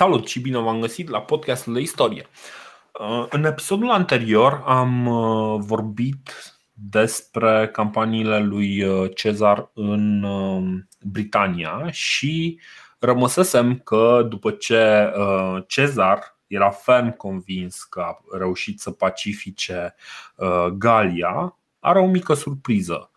[0.00, 2.26] Salut și bine v-am găsit la podcastul de istorie.
[3.00, 6.30] Uh, în episodul anterior am uh, vorbit
[6.72, 10.26] despre campaniile lui uh, Cezar în
[11.02, 12.60] Britania și
[12.98, 15.12] rămăsesem că după ce
[15.66, 19.94] Cezar era ferm convins că a reușit să pacifice
[20.72, 23.10] Galia, are o mică surpriză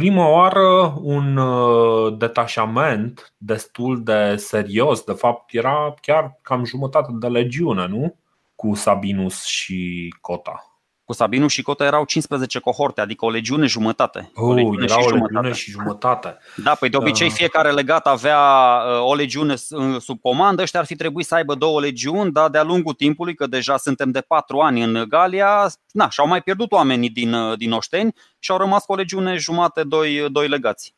[0.00, 7.26] prima oară un uh, detașament destul de serios, de fapt era chiar cam jumătate de
[7.26, 8.16] legiune, nu?
[8.54, 10.69] Cu Sabinus și Cota.
[11.10, 14.30] Cu Sabinus și Cota erau 15 cohorte, adică o legiune jumătate.
[14.34, 15.32] Oh, o legiune, era și, o jumătate.
[15.34, 16.38] legiune și jumătate.
[16.56, 17.32] Da, păi de obicei uh.
[17.32, 19.54] fiecare legat avea uh, o legiune
[19.98, 23.46] sub comandă, ăștia ar fi trebuit să aibă două legiuni, dar de-a lungul timpului, că
[23.46, 28.14] deja suntem de patru ani în Galia, na, și-au mai pierdut oamenii din, din Oșteni
[28.38, 30.94] și au rămas cu o legiune jumate, doi, doi legați.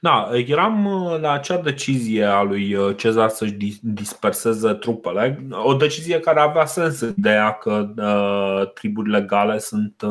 [0.00, 6.20] Da, eram uh, la acea decizie a lui uh, Cezar să-și disperseze trupele, o decizie
[6.20, 10.02] care avea sens, ideea că uh, triburile gale sunt,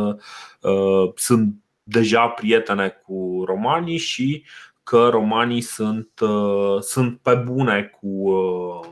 [0.62, 4.44] uh, sunt deja prietene cu romanii și
[4.84, 8.88] că romanii sunt, uh, sunt pe bune cu, uh,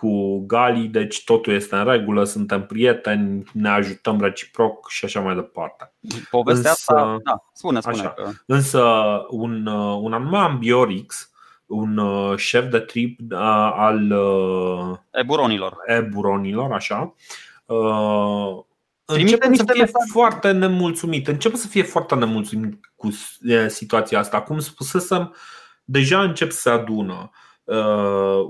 [0.00, 5.34] cu Galii, deci totul este în regulă, suntem prieteni, ne ajutăm reciproc și așa mai
[5.34, 5.92] departe.
[6.30, 7.98] Povestea însă, asta, da, spune, spune.
[7.98, 8.30] Așa, că...
[8.46, 8.82] Însă
[9.30, 9.66] un,
[10.00, 11.30] un anume Ambiorix,
[11.66, 13.38] un uh, șef de trip uh,
[13.74, 17.14] al uh, eburonilor, eburonilor așa,
[19.04, 20.10] începe să fie mesaje.
[20.10, 21.28] foarte nemulțumit.
[21.28, 23.08] Începe să fie foarte nemulțumit cu
[23.66, 24.40] situația asta.
[24.40, 25.34] Cum spusesem,
[25.84, 27.30] deja încep să adună.
[27.32, 27.44] Uh,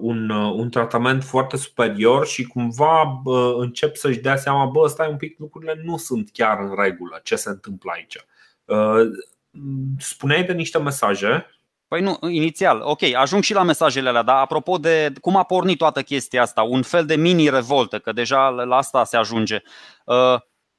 [0.00, 3.22] un, uh, un tratament foarte superior și cumva
[3.58, 7.36] încep să-și dea seama, bă, stai un pic, lucrurile nu sunt chiar în regulă ce
[7.36, 8.16] se întâmplă aici.
[8.64, 9.10] Uh,
[9.98, 11.50] spuneai de niște mesaje
[11.88, 15.78] Păi nu, inițial, ok, ajung și la mesajele alea, dar apropo de cum a pornit
[15.78, 19.62] toată chestia asta, un fel de mini-revoltă, că deja la asta se ajunge.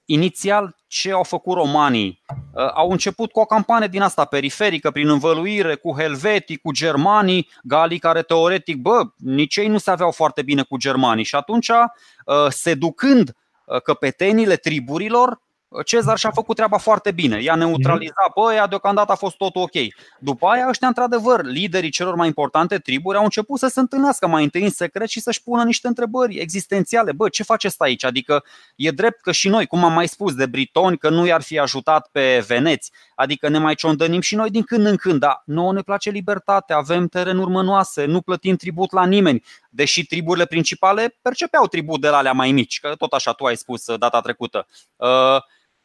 [0.07, 2.21] Uh, inițial, ce au făcut romanii?
[2.53, 7.49] Uh, au început cu o campanie din asta periferică, prin învăluire, cu helvetii, cu germanii,
[7.63, 11.69] galii care teoretic, bă, nici ei nu se aveau foarte bine cu germanii și atunci,
[11.69, 13.35] uh, seducând
[13.65, 15.41] uh, căpetenile triburilor,
[15.85, 17.41] Cezar și-a făcut treaba foarte bine.
[17.41, 19.71] I-a neutralizat bă, ea deocamdată a fost tot ok.
[20.19, 24.43] După aia, ăștia, într-adevăr, liderii celor mai importante triburi au început să se întâlnească mai
[24.43, 27.11] întâi în secret și să-și pună niște întrebări existențiale.
[27.11, 28.03] Bă, ce faceți aici?
[28.03, 28.43] Adică
[28.75, 31.59] e drept că și noi, cum am mai spus de britoni, că nu i-ar fi
[31.59, 32.91] ajutat pe veneți.
[33.15, 36.75] Adică ne mai ciondănim și noi din când în când, dar nouă ne place libertatea,
[36.75, 39.43] avem terenuri mănoase, nu plătim tribut la nimeni.
[39.69, 43.57] Deși triburile principale percepeau tribut de la alea mai mici, că tot așa tu ai
[43.57, 44.67] spus data trecută.
[44.95, 45.07] Uh,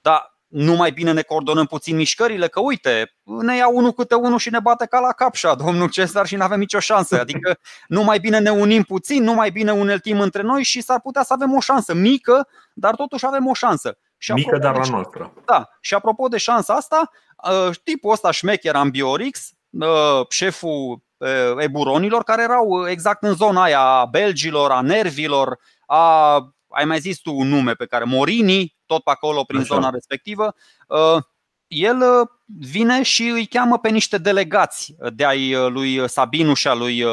[0.03, 4.39] dar nu mai bine ne coordonăm puțin mișcările, că uite, ne ia unul câte unul
[4.39, 7.21] și ne bate ca la capșa, domnul Cezar, și nu avem nicio șansă.
[7.21, 11.01] Adică nu mai bine ne unim puțin, nu mai bine uneltim între noi și s-ar
[11.01, 13.99] putea să avem o șansă mică, dar totuși avem o șansă.
[14.17, 15.33] Și mică, dar la noastră.
[15.47, 17.11] Da, și apropo de șansa asta,
[17.51, 23.81] uh, tipul ăsta șmecher Ambiorix, uh, șeful uh, eburonilor, care erau exact în zona aia
[23.81, 26.37] a belgilor, a nervilor, a
[26.73, 29.75] ai mai zis tu un nume pe care Morini, tot pe acolo prin Așa.
[29.75, 30.55] zona respectivă,
[30.89, 31.23] uh,
[31.67, 36.69] el uh, vine și îi cheamă pe niște delegați de ai uh, lui Sabinu și
[36.69, 37.05] a lui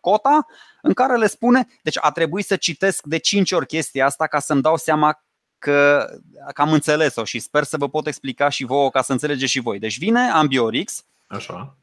[0.00, 0.46] Cota,
[0.82, 4.38] în care le spune, deci a trebuit să citesc de cinci ori chestia asta ca
[4.38, 5.22] să-mi dau seama
[5.58, 6.06] că,
[6.54, 9.60] că am înțeles-o și sper să vă pot explica și vouă ca să înțelegeți și
[9.60, 9.78] voi.
[9.78, 11.76] Deci vine Ambiorix Așa.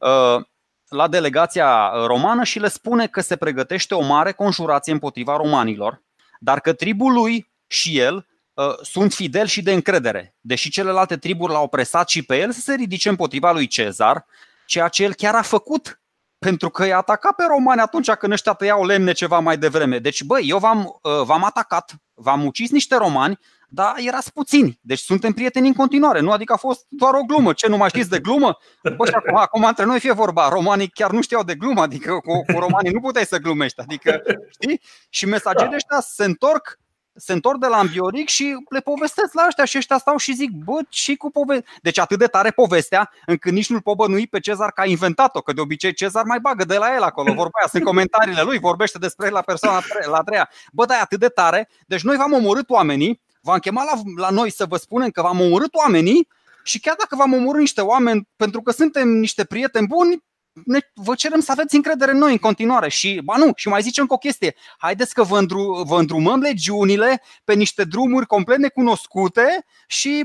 [0.87, 6.01] la delegația romană și le spune că se pregătește o mare conjurație împotriva romanilor
[6.39, 8.23] dar că tribul lui și el uh,
[8.81, 12.73] sunt fideli și de încredere, deși celelalte triburi l-au presat și pe el să se
[12.73, 14.25] ridice împotriva lui Cezar,
[14.65, 16.01] ceea ce el chiar a făcut
[16.39, 19.99] pentru că i-a atacat pe romani atunci când ăștia tăiau lemne ceva mai devreme.
[19.99, 24.79] Deci, băi, eu v-am, uh, v-am atacat, v-am ucis niște romani, dar erați puțini.
[24.81, 26.31] Deci suntem prieteni în continuare, nu?
[26.31, 27.53] Adică a fost doar o glumă.
[27.53, 28.57] Ce, nu mai știți de glumă?
[28.95, 32.11] Bă, și acum, acum între noi fie vorba, romanii chiar nu știau de glumă, adică
[32.11, 34.81] cu, cu romanii nu puteai să glumești, adică, știi?
[35.09, 36.79] Și mesagerii ăștia se întorc
[37.17, 40.51] se întorc de la Ambioric și le povestesc la ăștia și ăștia stau și zic,
[40.51, 41.71] bă, și cu povestea.
[41.81, 45.41] Deci atât de tare povestea, încât nici nu-l pot bănui pe Cezar că a inventat-o,
[45.41, 48.59] că de obicei Cezar mai bagă de la el acolo, vorba aia, sunt comentariile lui,
[48.59, 50.49] vorbește despre el la persoana la treia.
[50.71, 54.29] Bă, da, e atât de tare, deci noi v-am omorât oamenii, v-am chemat la, la
[54.29, 56.27] noi să vă spunem că v-am omorât oamenii
[56.63, 60.23] și chiar dacă v-am omorât niște oameni pentru că suntem niște prieteni buni,
[60.65, 63.81] ne, vă cerem să aveți încredere în noi în continuare și, ba nu, și mai
[63.81, 68.57] zicem încă o chestie, haideți că vă, îndru, vă îndrumăm legiunile pe niște drumuri complet
[68.57, 70.23] necunoscute și,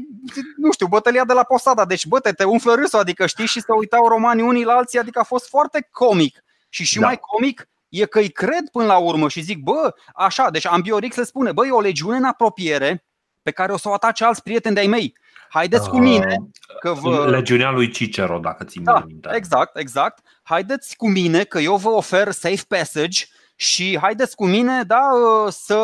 [0.57, 3.61] nu știu, bătălia de la Posada, deci bă, te, te umflă râsul, adică știi, și
[3.61, 6.45] să uitau romanii unii la alții, adică a fost foarte comic.
[6.69, 7.07] Și și da.
[7.07, 11.17] mai comic, e că îi cred până la urmă și zic, bă, așa, deci Ambiorix
[11.17, 13.07] le spune, bă, e o legiune în apropiere
[13.43, 15.17] pe care o să o atace alți prieteni de-ai mei.
[15.53, 16.37] Haideți cu mine
[16.81, 17.27] că vă...
[17.29, 19.29] Legiunea lui Cicero, dacă ți da, minte.
[19.33, 20.23] Exact, exact.
[20.43, 23.25] Haideți cu mine că eu vă ofer safe passage
[23.57, 25.01] și haideți cu mine da,
[25.49, 25.75] să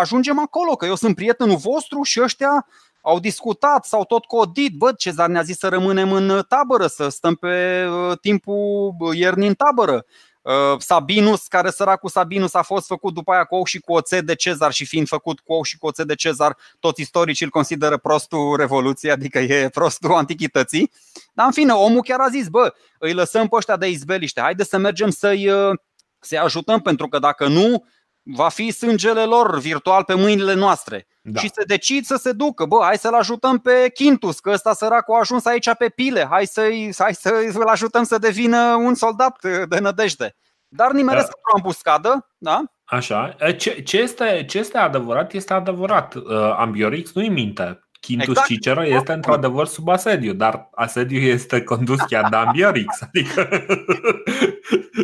[0.00, 2.66] ajungem acolo, că eu sunt prietenul vostru și ăștia
[3.00, 4.76] au discutat, s-au tot codit.
[4.76, 9.54] Bă, Cezar ne-a zis să rămânem în tabără, să stăm pe uh, timpul iernii în
[9.54, 10.04] tabără.
[10.46, 14.26] Uh, Sabinus, care săracul Sabinus a fost făcut după aia cu ou și cu oțet
[14.26, 17.50] de Cezar și fiind făcut cu ou și cu oțet de Cezar, toți istoricii îl
[17.50, 20.92] consideră prostul Revoluției, adică e prostul Antichității.
[21.32, 24.64] Dar în fine, omul chiar a zis, bă, îi lăsăm pe ăștia de izbeliște, haide
[24.64, 25.78] să mergem să-i, uh,
[26.20, 27.86] să-i ajutăm, pentru că dacă nu,
[28.34, 31.06] va fi sângele lor virtual pe mâinile noastre.
[31.22, 31.40] Da.
[31.40, 32.64] Și se decid să se ducă.
[32.64, 36.26] Bă, hai să-l ajutăm pe Quintus, că ăsta săracul a ajuns aici pe pile.
[36.30, 39.38] Hai, să-i, hai să-l ajutăm să devină un soldat
[39.68, 40.36] de nădejde.
[40.68, 41.32] Dar nimeresc da.
[41.52, 42.62] o ambuscadă, da?
[42.84, 43.36] Așa.
[43.56, 46.14] Ce, ce, este, ce este adevărat, este adevărat.
[46.14, 47.85] Uh, Ambiorix nu-i minte.
[48.06, 48.46] Quintus exact.
[48.46, 53.00] Cicero este într-adevăr sub asediu, dar asediu este condus chiar de Ambiorix.
[53.06, 53.48] Adică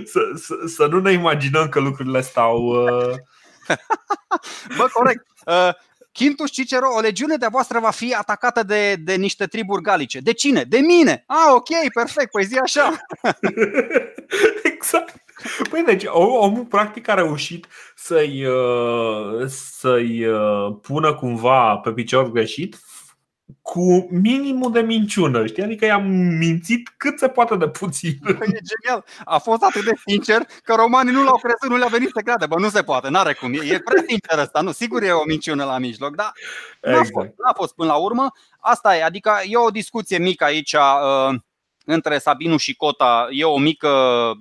[0.04, 2.58] să, să, să nu ne imaginăm că lucrurile stau.
[2.58, 3.14] Uh...
[4.76, 5.26] Bă, corect.
[5.46, 5.70] Uh,
[6.12, 10.20] Quintus Cicero, o legiune de voastră va fi atacată de, de niște triburi galice.
[10.20, 10.62] De cine?
[10.62, 11.24] De mine!
[11.26, 13.00] Ah, ok, perfect, păi zi așa.
[14.74, 15.14] exact.
[15.70, 17.66] Păi deci omul practic a reușit
[17.96, 22.76] să-i, uh, să-i uh, pună cumva pe picior greșit
[23.62, 25.62] cu minimul de minciună, știi?
[25.62, 26.06] Adică i-am
[26.38, 28.18] mințit cât se poate de puțin.
[28.26, 29.04] E genial.
[29.24, 32.46] A fost atât de sincer că romanii nu l-au crezut, nu le-a venit să creadă.
[32.46, 33.52] Bă, nu se poate, n-are cum.
[33.52, 36.32] E prea sincer asta, nu, sigur e o minciună la mijloc, dar
[36.80, 37.10] n-a, exact.
[37.12, 38.30] fost, n-a fost până la urmă.
[38.60, 41.34] Asta e, adică e o discuție mică aici uh,
[41.84, 43.90] între Sabinu și Cota, e o mică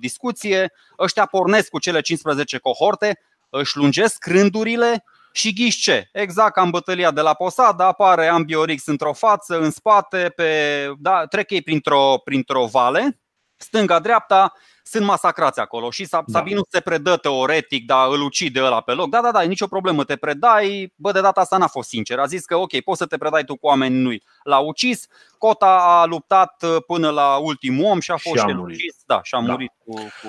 [0.00, 0.72] discuție.
[0.98, 3.18] Ăștia pornesc cu cele 15 cohorte,
[3.50, 6.08] își lungesc rândurile, și ghiși ce?
[6.12, 11.26] Exact ca în bătălia de la Posada, apare Ambiorix într-o față, în spate, pe, da,
[11.26, 13.20] trec ei printr-o, printr-o vale,
[13.56, 14.52] stânga-dreapta,
[14.92, 16.22] sunt masacrați acolo și da.
[16.26, 19.10] Sabinus se predă teoretic, dar îl ucide ăla pe loc.
[19.10, 20.92] Da, da, da, e nicio problemă, te predai.
[20.96, 22.18] Bă, de data asta n-a fost sincer.
[22.18, 24.10] A zis că ok, poți să te predai tu cu oameni nu
[24.42, 25.06] L-a ucis,
[25.38, 28.76] Cota a luptat uh, până la ultimul om și a fost și a murit.
[28.76, 29.02] ucis.
[29.06, 29.52] Da, și a da.
[29.52, 30.28] murit cu, cu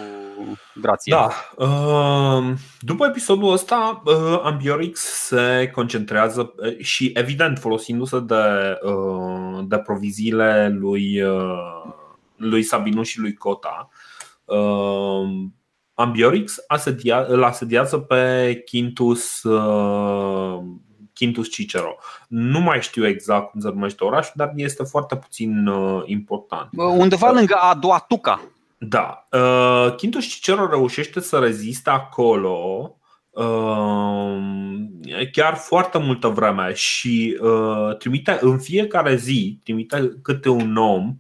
[0.76, 1.16] grație.
[1.16, 1.30] Da.
[1.66, 8.78] Uh, după episodul ăsta, uh, Ambiorix se concentrează și evident folosindu-se de,
[9.64, 11.24] de proviziile lui,
[12.36, 13.90] lui Sabinus și lui Cota,
[14.58, 15.30] uh,
[15.94, 20.60] Ambiorix asedia, îl asediază pe Quintus, uh,
[21.16, 21.96] Quintus Cicero.
[22.28, 26.70] Nu mai știu exact cum se numește orașul, dar este foarte puțin uh, important.
[26.74, 28.42] Undeva uh, lângă Aduatuca.
[28.78, 29.28] Da.
[29.32, 32.90] Uh, Quintus Cicero reușește să reziste acolo
[33.30, 34.38] uh,
[35.32, 41.16] chiar foarte multă vreme și uh, trimite în fiecare zi trimite câte un om Uh,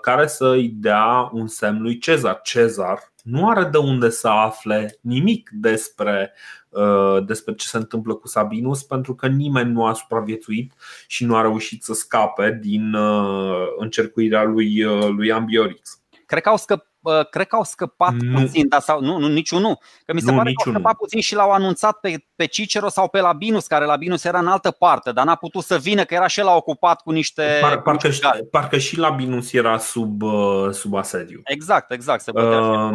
[0.00, 2.40] care să îi dea un semn lui Cezar.
[2.42, 6.32] Cezar nu are de unde să afle nimic despre,
[6.68, 10.72] uh, despre ce se întâmplă cu Sabinus pentru că nimeni nu a supraviețuit
[11.06, 14.82] și nu a reușit să scape din uh, încercuirea lui,
[15.16, 16.01] lui Ambiorix.
[16.32, 16.86] Cred că au scăpat
[17.30, 18.40] cred că au scăpat nu.
[18.40, 19.78] puțin, dar sau, nu, nu, niciunul.
[20.04, 22.88] Că mi se nu, pare că au scăpat puțin și l-au anunțat pe, pe Cicero
[22.88, 26.14] sau pe Labinus, care Labinus era în altă parte, dar n-a putut să vină, că
[26.14, 27.58] era și el ocupat cu niște.
[27.60, 31.40] Par, parcă, și, parcă și Labinus era sub, uh, sub asediu.
[31.44, 32.22] Exact, exact.
[32.22, 32.90] Se uh,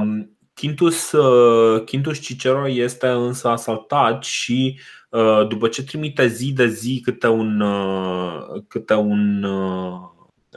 [0.54, 7.02] Quintus, uh, Quintus Cicero este însă asaltat și uh, după ce trimite zi de zi
[7.04, 10.00] câte un, uh, câte un uh,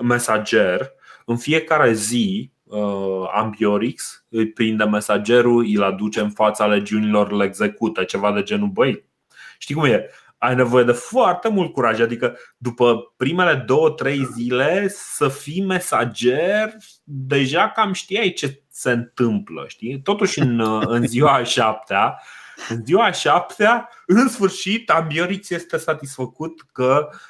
[0.02, 0.92] mesager,
[1.24, 2.58] în fiecare zi uh,
[3.32, 9.04] Ambiorix îi prinde mesagerul, îl aduce în fața legiunilor, îl execută, ceva de genul băi.
[9.58, 10.10] Știi cum e?
[10.38, 16.74] Ai nevoie de foarte mult curaj, adică după primele două, trei zile să fii mesager,
[17.04, 20.00] deja cam știai ce se întâmplă, știi?
[20.00, 20.60] Totuși în,
[20.94, 22.18] în ziua a șaptea
[22.68, 27.20] în ziua a șaptea, în sfârșit, Ambiorix este satisfăcut că uh, uh,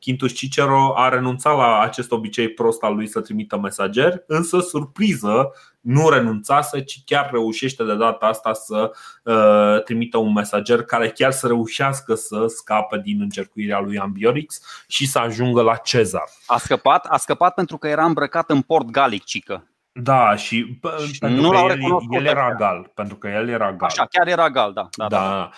[0.00, 5.50] Quintus Cicero a renunțat la acest obicei prost al lui să trimită mesager, însă, surpriză,
[5.80, 8.90] nu renunțase, ci chiar reușește de data asta să
[9.22, 15.06] uh, trimită un mesager care chiar să reușească să scape din încercuirea lui Ambiorix și
[15.06, 16.28] să ajungă la Cezar.
[16.46, 19.66] A scăpat, a scăpat pentru că era îmbrăcat în port galic, cică.
[19.92, 20.78] Da, și,
[21.12, 21.80] și pentru nu că el,
[22.10, 23.88] el era gal, pentru că el era gal.
[23.88, 24.88] Așa, chiar era gal, da.
[24.96, 25.18] da, da.
[25.18, 25.50] da.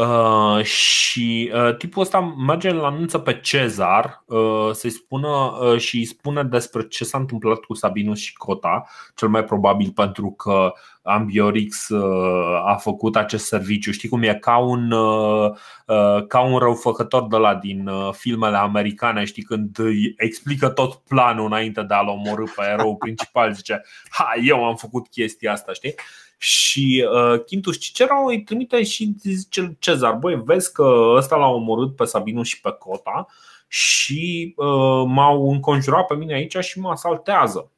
[0.00, 5.96] Uh, și uh, tipul ăsta merge la anunță pe Cezar uh, să-i spună uh, și
[5.96, 10.72] îi spune despre ce s-a întâmplat cu Sabinus și Cota, cel mai probabil pentru că
[11.02, 13.90] Ambiorix uh, a făcut acest serviciu.
[13.90, 14.34] Știi cum e?
[14.34, 15.50] Ca un, uh,
[15.86, 21.46] uh, ca un răufăcător de la din filmele americane, știi, când îi explică tot planul
[21.46, 23.75] înainte de a-l omorâ pe erou principal, zice,
[24.08, 25.94] ha, eu am făcut chestia asta, știi?
[26.38, 31.96] Și uh, Quintus Cicero îi trimite și zice Cezar, băi, vezi că ăsta l-a omorât
[31.96, 33.26] pe Sabinus și pe Cota
[33.68, 37.70] și uh, m-au înconjurat pe mine aici și mă asaltează.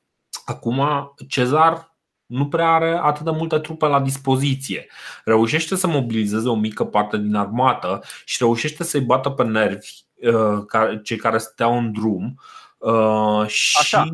[0.44, 0.82] Acum
[1.28, 4.86] Cezar nu prea are atât de multe trupe la dispoziție.
[5.24, 9.88] Reușește să mobilizeze o mică parte din armată și reușește să-i bată pe nervi
[10.22, 12.40] uh, cei care stau în drum
[12.78, 13.76] Uh, și...
[13.80, 14.06] Așa,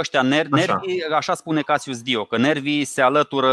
[0.00, 0.80] ăștia, ner- așa.
[0.80, 3.52] nervii, așa spune Cassius Dio, că nervii se alătură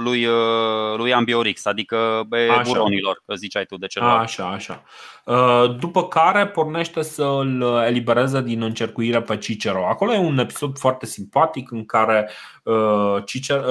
[0.00, 2.62] lui, uh, lui Ambiorix, adică așa.
[2.64, 4.18] buronilor, că ziceai tu de ceva.
[4.18, 4.82] Așa, așa.
[5.24, 9.88] Uh, după care pornește să îl elibereze din încercuire pe Cicero.
[9.88, 12.30] Acolo e un episod foarte simpatic în care
[12.62, 13.62] uh, Cicero,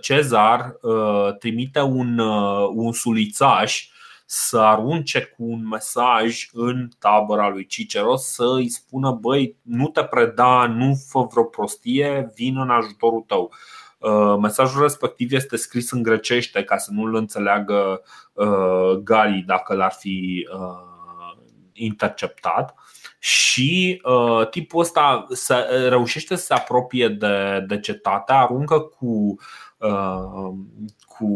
[0.00, 0.74] Cezar
[1.38, 2.18] trimite un,
[2.74, 3.88] un sulițaș
[4.32, 10.04] să arunce cu un mesaj în tabăra lui Cicero să îi spună băi, nu te
[10.04, 13.52] preda, nu fă vreo prostie, vin în ajutorul tău.
[13.98, 19.92] Uh, mesajul respectiv este scris în grecește ca să nu-l înțeleagă uh, Gali dacă l-ar
[19.92, 22.74] fi uh, interceptat
[23.18, 25.54] și uh, tipul ăsta se,
[25.88, 29.44] reușește să se apropie de, de cetate, aruncă cu uh,
[31.06, 31.26] cu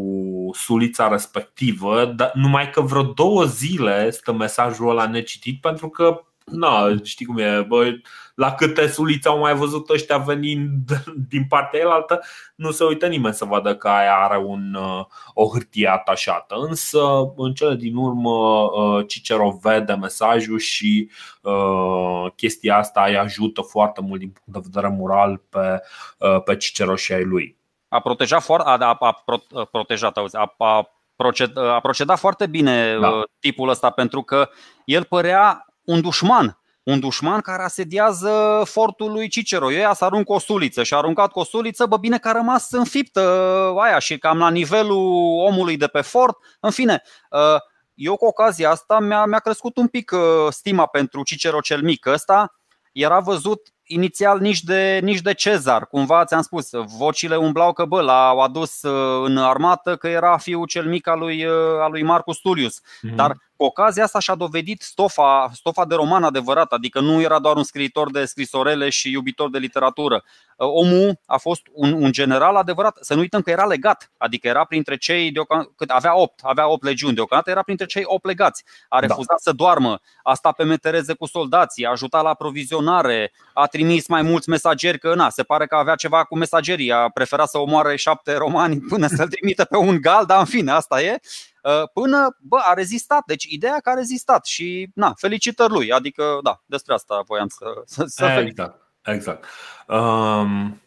[0.52, 6.94] sulița respectivă, dar numai că vreo două zile stă mesajul ăla necitit pentru că Na,
[7.02, 7.92] știi cum e, bă,
[8.34, 10.90] la câte suliți au mai văzut ăștia venind
[11.28, 12.20] din partea elaltă,
[12.54, 16.54] nu se uită nimeni să vadă că aia are un, uh, o hârtie atașată.
[16.68, 17.00] Însă,
[17.36, 21.10] în cele din urmă, uh, Cicero vede mesajul și
[21.42, 25.80] uh, chestia asta îi ajută foarte mult din punct de vedere moral pe,
[26.18, 27.56] uh, pe Cicero și ai lui
[27.94, 29.24] a protejat foarte, a, a, a
[29.70, 33.08] protejat, auzi, a, a, proced, a procedat foarte bine da.
[33.08, 34.48] Uh, tipul ăsta pentru că
[34.84, 39.72] el părea un dușman un dușman care asediază fortul lui Cicero.
[39.72, 42.32] Eu să arunc o suliță și a aruncat cu o suliță, bă, bine că a
[42.32, 46.36] rămas înfiptă uh, aia și cam la nivelul omului de pe fort.
[46.60, 47.60] În fine, uh,
[47.94, 50.12] eu cu ocazia asta mi-a, mi-a crescut un pic
[50.50, 52.54] stima pentru Cicero cel mic ăsta.
[52.92, 55.86] Era văzut inițial nici de, nici de Cezar.
[55.86, 60.66] Cumva ți-am spus, vocile umblau că bă, l-au adus uh, în armată că era fiul
[60.66, 62.80] cel mic al lui, uh, al lui Marcus Tullius.
[62.80, 63.14] Mm-hmm.
[63.14, 67.56] Dar cu ocazia asta și-a dovedit stofa, stofa de roman adevărat, adică nu era doar
[67.56, 70.24] un scriitor de scrisorele și iubitor de literatură.
[70.56, 74.48] Uh, omul a fost un, un general adevărat, să nu uităm că era legat, adică
[74.48, 75.32] era printre cei,
[75.76, 78.64] cât avea 8, avea 8 legiuni deocamdată, era printre cei 8 legați.
[78.88, 79.06] A da.
[79.06, 79.50] refuzat da.
[79.50, 84.22] să doarmă, a stat pe metereze cu soldații, a ajutat la aprovizionare, a trimis mai
[84.22, 87.96] mulți mesageri, că na, se pare că avea ceva cu mesagerii, a preferat să omoare
[87.96, 91.18] șapte romani până să-l trimită pe un gal, dar în fine, asta e.
[91.62, 93.24] Uh, până bă, a rezistat.
[93.26, 95.92] Deci ideea că a rezistat și na, felicitări lui.
[95.92, 98.82] Adică, da, despre asta voiam să, să, să exact, felicit.
[99.02, 99.44] Exact.
[99.88, 100.80] Um,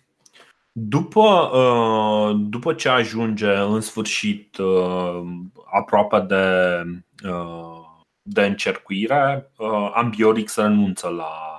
[0.72, 5.22] după, uh, după ce ajunge în sfârșit uh,
[5.72, 6.82] aproape de,
[7.30, 7.77] uh,
[8.22, 11.56] de încercuire, uh, Ambiorix renunță la, uh,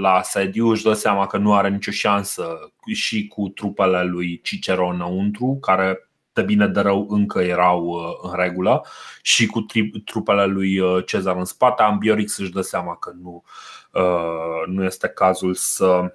[0.00, 4.88] la asediu, își dă seama că nu are nicio șansă și cu trupele lui Cicero
[4.88, 8.86] înăuntru, care de bine de rău încă erau uh, în regulă
[9.22, 9.66] și cu
[10.04, 13.44] trupele lui uh, Cezar în spate, Ambiorix își dă seama că nu,
[13.92, 16.14] uh, nu este cazul să,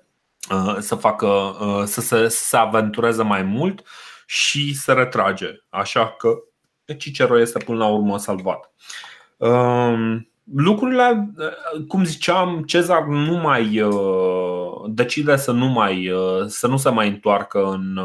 [0.80, 1.56] să facă
[1.86, 3.88] să se, să se aventureze mai mult
[4.26, 5.48] și se retrage.
[5.70, 6.30] Așa că
[6.98, 8.74] Cicero este până la urmă salvat.
[10.52, 11.34] Um, lucrurile,
[11.88, 13.84] cum ziceam, Cezar nu mai
[14.88, 16.12] decide să nu mai
[16.48, 18.00] să nu se mai întoarcă în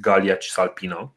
[0.00, 1.16] Galia Cisalpină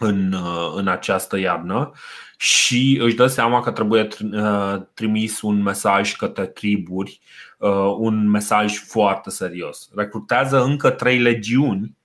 [0.00, 1.92] în, uh, în această iarnă
[2.36, 7.20] și își dă seama că trebuie uh, trimis un mesaj către triburi,
[7.58, 9.90] uh, un mesaj foarte serios.
[9.94, 11.96] Recrutează încă trei legiuni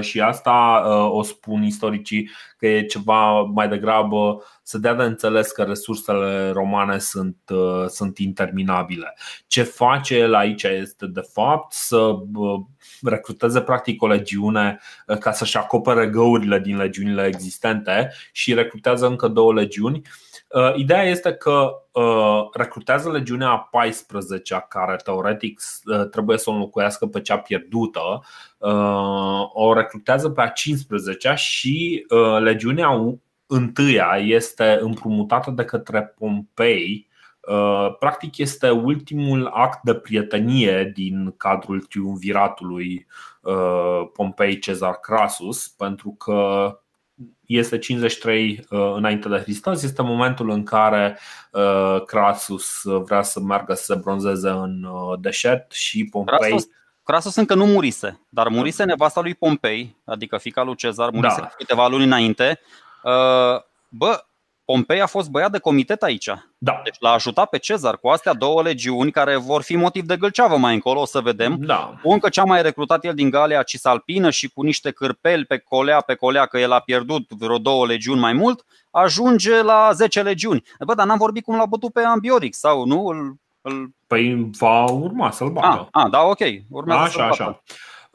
[0.00, 5.62] și asta o spun istoricii că e ceva mai degrabă să dea de înțeles că
[5.62, 7.36] resursele romane sunt,
[7.88, 9.16] sunt interminabile.
[9.46, 12.14] Ce face el aici este de fapt să
[13.02, 14.80] recruteze practic o legiune
[15.20, 20.35] ca să-și acopere găurile din legiunile existente și recrutează încă două legiuni Uh,
[20.74, 27.06] ideea este că uh, recrutează legiunea a 14 care teoretic uh, trebuie să o înlocuiască
[27.06, 28.22] pe cea pierdută,
[29.52, 32.06] o recrutează pe a 15 și
[32.38, 37.08] legiunea întâia este împrumutată de către Pompei.
[37.98, 43.06] Practic este ultimul act de prietenie din cadrul triumviratului
[44.12, 46.70] Pompei Cezar Crasus, pentru că
[47.46, 51.18] este 53 uh, înainte de Hristos, este momentul în care
[51.52, 56.38] uh, Crasus vrea să meargă să se bronzeze în uh, deșert și Pompei.
[56.38, 56.68] Crasus,
[57.02, 61.46] Crasus încă nu murise, dar murise nevasta lui Pompei, adică fica lui Cezar, murise da.
[61.46, 62.60] câteva luni înainte.
[63.88, 64.24] Bă,
[64.66, 66.30] Pompei a fost băiat de comitet aici.
[66.58, 66.80] Da.
[66.84, 70.56] Deci l-a ajutat pe Cezar cu astea două legiuni care vor fi motiv de gâlceavă
[70.56, 71.56] mai încolo, o să vedem.
[71.58, 71.94] Da.
[72.02, 76.00] Cu încă cea mai recrutat el din Galia Cisalpină și cu niște cârpeli pe colea
[76.00, 80.62] pe colea că el a pierdut vreo două legiuni mai mult, ajunge la 10 legiuni.
[80.86, 83.06] Bă, dar n-am vorbit cum l-a bătut pe Ambiorix sau nu?
[83.06, 83.88] Îl, îl...
[84.06, 85.88] Păi va urma să-l bată.
[85.92, 86.40] Ah, ah da, ok.
[86.70, 87.42] Urmează așa, să-l bată.
[87.42, 87.62] așa.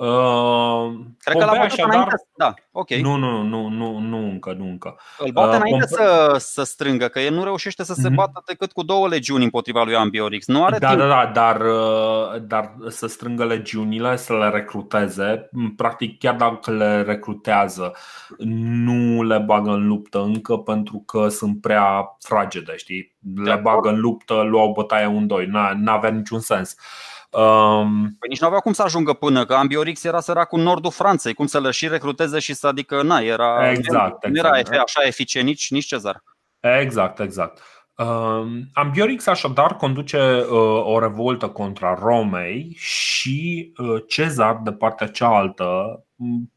[0.02, 2.16] Uh, Cred că l-a bătut așadar, înainte.
[2.36, 2.90] Da, ok.
[2.90, 5.00] Nu, nu, nu, nu, nu încă, nu încă.
[5.18, 6.04] Îl bate uh, înainte Pompe...
[6.04, 8.14] să, să strângă, că el nu reușește să se mm-hmm.
[8.14, 10.48] bată decât cu două legiuni împotriva lui Ambiorix.
[10.48, 11.00] Nu are da, timp.
[11.00, 17.02] da, da, dar, uh, dar să strângă legiunile, să le recruteze, practic chiar dacă le
[17.02, 17.96] recrutează,
[18.38, 23.16] nu le bagă în luptă încă pentru că sunt prea fragede, știi?
[23.36, 26.72] Le bagă în luptă, luau bătaie un doi, n-avea niciun sens.
[26.72, 30.62] Uh, Um, păi nici nu avea cum să ajungă până, că Ambiorix era sărac în
[30.62, 34.60] nordul Franței, cum să le și recruteze și să, adică, na, era, exact, nu era
[34.60, 34.82] exact.
[34.86, 36.24] așa eficient nici, nici Cezar.
[36.60, 37.62] Exact, exact.
[37.98, 46.04] Uh, Ambiorix așadar conduce uh, o revoltă contra Romei și uh, Cezar, de partea cealaltă,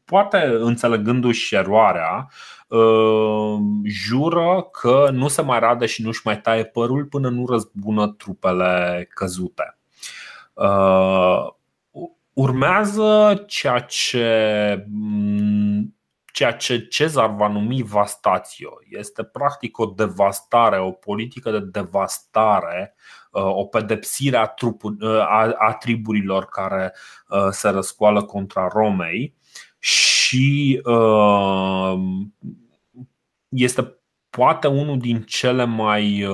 [0.05, 2.27] poate înțelegându-și eroarea,
[2.67, 8.07] uh, jură că nu se mai radă și nu-și mai taie părul până nu răzbună
[8.07, 9.74] trupele căzute.
[10.55, 11.47] Uh,
[12.33, 15.95] urmează ceea ce, mm,
[16.33, 18.69] ceea ce Cezar va numi vastatio.
[18.89, 22.95] Este practic o devastare, o politică de devastare,
[23.31, 26.93] uh, o pedepsire a, trupuri, uh, a, a triburilor care
[27.51, 29.35] se răscoală contra Romei
[29.79, 30.81] și
[33.49, 36.27] este poate unul din cele mai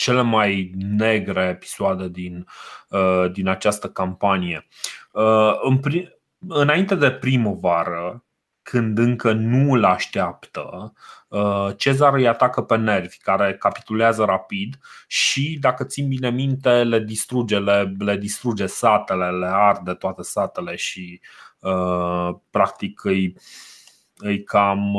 [0.00, 2.46] cele mai negre episoade din,
[2.88, 4.66] uh, din această campanie.
[5.12, 6.08] Uh, în pri-
[6.48, 8.24] înainte de primăvară,
[8.62, 10.92] când încă nu îl așteaptă,
[11.28, 16.98] uh, Cezar îi atacă pe nervi, care capitulează rapid și, dacă țin bine minte, le
[16.98, 21.20] distruge, le, le distruge satele, le arde toate satele și
[22.50, 23.36] practic îi,
[24.16, 24.96] îi, cam,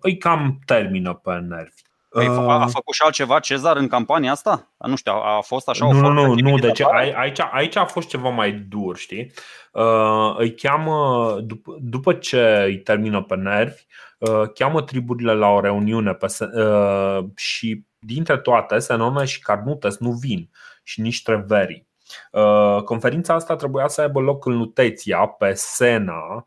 [0.00, 1.82] îi cam termină pe nervi.
[2.14, 4.74] Păi a făcut și altceva Cezar în campania asta?
[4.78, 6.80] Nu știu, a fost așa o Nu, nu, nu, deci
[7.14, 9.32] aici, aici a fost ceva mai dur, știi?
[9.72, 13.82] Uh, îi cheamă, după, după ce îi termină pe nervi,
[14.18, 20.10] uh, cheamă triburile la o reuniune pe, uh, și dintre toate, Senone și Carnutes nu
[20.10, 20.50] vin
[20.82, 21.86] și nici Treveri.
[22.32, 26.42] Uh, conferința asta trebuia să aibă loc în Luteția, pe Sena, Uh,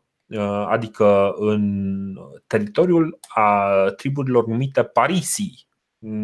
[0.68, 2.14] adică în
[2.46, 3.64] teritoriul a
[3.96, 5.66] triburilor numite Parisii.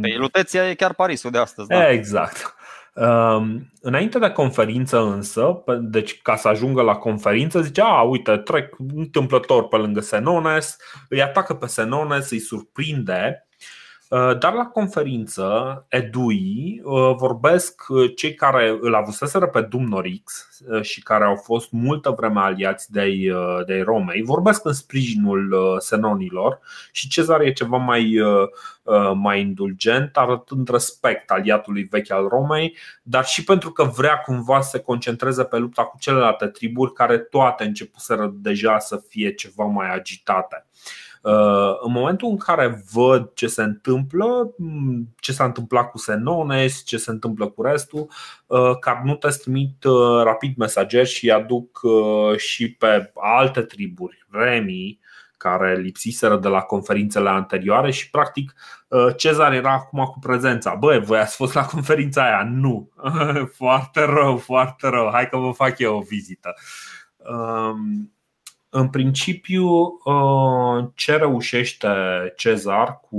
[0.00, 1.68] Pe Luteția e chiar Parisul de astăzi.
[1.68, 1.90] Da?
[1.90, 2.54] Exact.
[2.94, 8.76] Um, înainte de conferință însă, deci ca să ajungă la conferință, zice, a, uite, trec
[8.94, 10.76] întâmplător pe lângă Senones,
[11.08, 13.53] îi atacă pe Senones, îi surprinde Uh,
[14.14, 20.48] dar la conferință, edui uh, vorbesc uh, cei care îl avuseseră pe Dumnorix
[20.80, 23.32] și care au fost multă vreme aliați de,
[23.66, 26.60] de Romei, vorbesc în sprijinul senonilor
[26.92, 28.16] și Cezar e ceva mai,
[29.14, 34.68] mai indulgent, arătând respect aliatului vechi al Romei, dar și pentru că vrea cumva să
[34.68, 39.94] se concentreze pe lupta cu celelalte triburi care toate începuseră deja să fie ceva mai
[39.94, 40.66] agitate.
[41.24, 44.54] Uh, în momentul în care văd ce se întâmplă,
[45.20, 48.10] ce s-a întâmplat cu Senones, ce se întâmplă cu restul,
[48.46, 51.80] uh, Carnutes trimit uh, rapid mesageri și aduc
[52.36, 54.98] și pe alte triburi, Remi,
[55.36, 58.54] care lipsiseră de la conferințele anterioare și practic
[59.16, 60.74] Cezar era acum cu prezența.
[60.74, 62.48] Băi, voi ați fost la conferința aia?
[62.50, 62.90] Nu.
[63.58, 65.10] foarte rău, foarte rău.
[65.12, 66.54] Hai că vă fac eu o vizită.
[67.16, 68.13] Um,
[68.76, 69.66] în principiu,
[70.04, 71.88] uh, ce reușește
[72.36, 73.16] Cezar cu,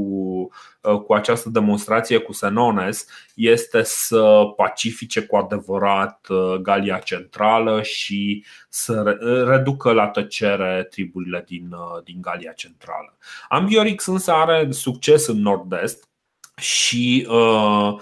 [0.82, 8.46] uh, cu această demonstrație cu Senones este să pacifice cu adevărat uh, Galia Centrală și
[8.70, 13.18] să reducă la tăcere triburile din, din Galia Centrală.
[13.50, 16.10] Ambiorix însă are succes în nord-est
[16.56, 17.96] și uh,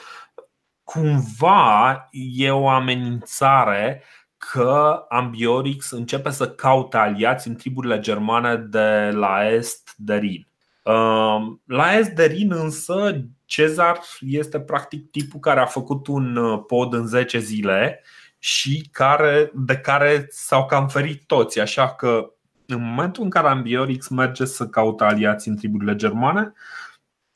[0.84, 4.04] cumva e o amenințare
[4.52, 10.48] că Ambiorix începe să caute aliați în triburile germane de la est de Rin.
[10.84, 16.64] Um, la est de Rin însă Cezar este practic tipul care a făcut un uh,
[16.68, 18.04] pod în 10 zile
[18.40, 22.32] și care, de care s-au cam ferit toți, așa că
[22.66, 26.54] în momentul în care Ambiorix merge să caute aliați în triburile germane,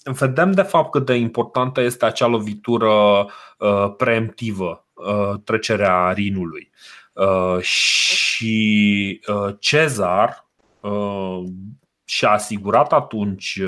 [0.03, 3.25] vedem de fapt cât de importantă este acea lovitură
[3.57, 6.71] uh, preemptivă, uh, trecerea Rinului.
[6.73, 6.96] Uh,
[7.59, 10.47] și uh, Cezar
[10.81, 11.43] uh,
[12.05, 13.61] și-a asigurat atunci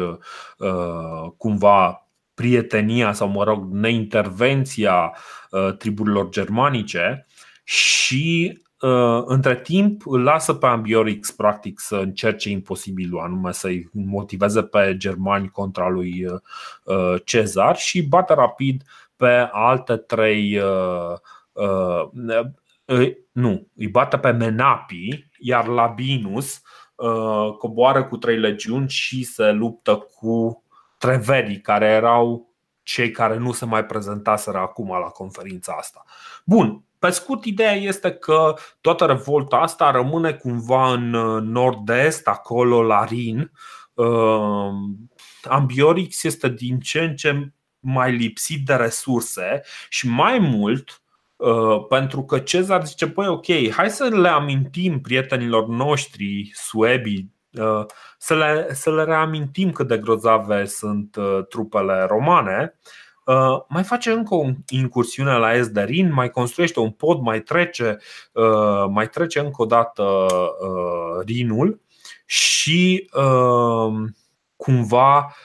[1.37, 5.17] cumva prietenia sau, mă rog, neintervenția
[5.77, 7.25] triburilor germanice
[7.63, 8.57] și
[9.25, 15.49] între timp îl lasă pe Ambiorix practic să încerce imposibilul, anume să-i motiveze pe germani
[15.49, 16.25] contra lui
[17.23, 18.83] Cezar și bate rapid
[19.15, 20.61] pe alte trei
[23.31, 26.61] nu, îi bate pe Menapi, iar Labinus
[26.95, 30.63] uh, coboară cu trei legiuni și se luptă cu
[30.97, 36.03] Treverii, care erau cei care nu se mai prezentaseră acum la conferința asta.
[36.45, 42.83] Bun, pe scurt, ideea este că toată revolta asta rămâne cumva în uh, nord-est, acolo
[42.83, 43.51] la Rin.
[43.93, 44.71] Uh,
[45.43, 51.08] Ambiorix este din ce în ce mai lipsit de resurse și mai mult Uh,
[51.89, 57.85] pentru că Cezar zice, păi ok, hai să le amintim prietenilor noștri suebi uh,
[58.17, 62.79] să le, să le reamintim cât de grozave sunt uh, trupele romane.
[63.67, 67.97] Mai face încă o incursiune la est de Rin, mai construiește un pod, mai trece,
[68.89, 70.27] mai trece încă o dată
[71.25, 71.81] Rinul
[72.25, 73.09] și
[74.55, 75.35] cumva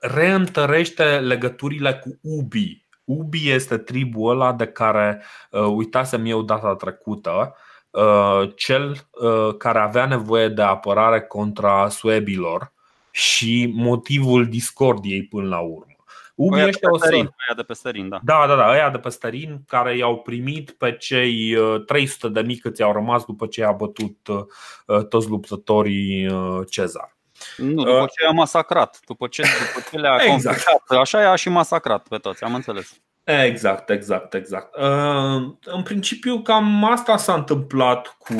[0.00, 7.54] reîntărește legăturile cu Ubi, Ubi este tribul ăla de care uh, uitasem eu data trecută,
[7.90, 12.72] uh, cel uh, care avea nevoie de apărare contra suebilor
[13.10, 15.92] și motivul discordiei până la urmă.
[16.34, 17.14] Ubi este o să...
[17.14, 18.20] Aia de pe Stărin, da.
[18.22, 22.56] Da, da, da, aia de pe Stărin care i-au primit pe cei 300 de mii
[22.56, 24.16] câți au rămas după ce a bătut
[25.08, 26.28] toți luptătorii
[26.68, 27.17] Cezar.
[27.56, 30.64] Nu, după ce a masacrat, după ce, după ce le-a exact.
[30.88, 33.00] așa i-a și masacrat pe toți, am înțeles.
[33.24, 34.76] Exact, exact, exact.
[34.76, 38.34] Uh, în principiu, cam asta s-a întâmplat cu,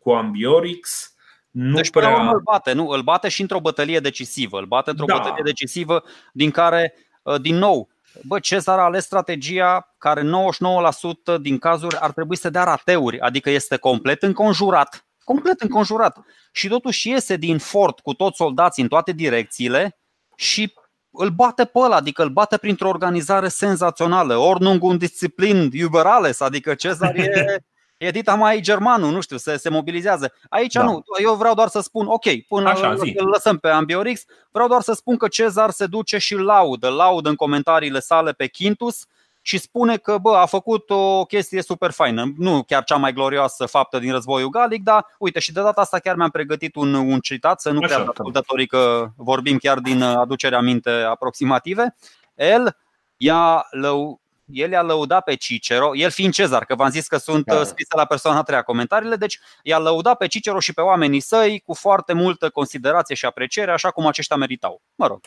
[0.00, 1.14] cu Ambiorix.
[1.50, 2.30] Nu deci, prea...
[2.30, 2.88] îl bate, nu?
[2.88, 4.58] Îl bate și într-o bătălie decisivă.
[4.58, 5.14] Îl bate într-o da.
[5.16, 7.90] bătălie decisivă din care, uh, din nou,
[8.22, 13.50] Bă, Cezar a ales strategia care 99% din cazuri ar trebui să dea rateuri, adică
[13.50, 16.16] este complet înconjurat, complet înconjurat
[16.52, 19.98] și totuși iese din fort cu toți soldații în toate direcțiile
[20.36, 20.74] și
[21.10, 26.74] îl bate pe ăla, adică îl bate printr-o organizare senzațională, Ordnung und Disziplin Überales, adică
[26.74, 27.56] Cezar e,
[27.96, 30.32] e dita mai germanul, nu știu, se, se mobilizează.
[30.48, 30.82] Aici da.
[30.82, 34.80] nu, eu vreau doar să spun, ok, până Așa, îl lăsăm pe Ambiorix, vreau doar
[34.80, 39.06] să spun că Cezar se duce și laudă, laudă în comentariile sale pe Quintus,
[39.42, 42.32] și spune că bă, a făcut o chestie super faină.
[42.36, 45.98] Nu chiar cea mai glorioasă faptă din războiul galic, dar uite și de data asta
[45.98, 50.60] chiar mi-am pregătit un, un citat, să nu creadă ascultătorii că vorbim chiar din aducerea
[50.60, 51.96] minte aproximative.
[52.34, 52.76] El
[53.16, 57.44] i-a lău, el i-a lăudat pe Cicero, el fiind Cezar, că v-am zis că sunt
[57.44, 57.64] da.
[57.64, 61.62] scrise la persoana a treia comentariile, deci i-a lăudat pe Cicero și pe oamenii săi
[61.66, 64.82] cu foarte multă considerație și apreciere, așa cum aceștia meritau.
[64.94, 65.20] Mă rog.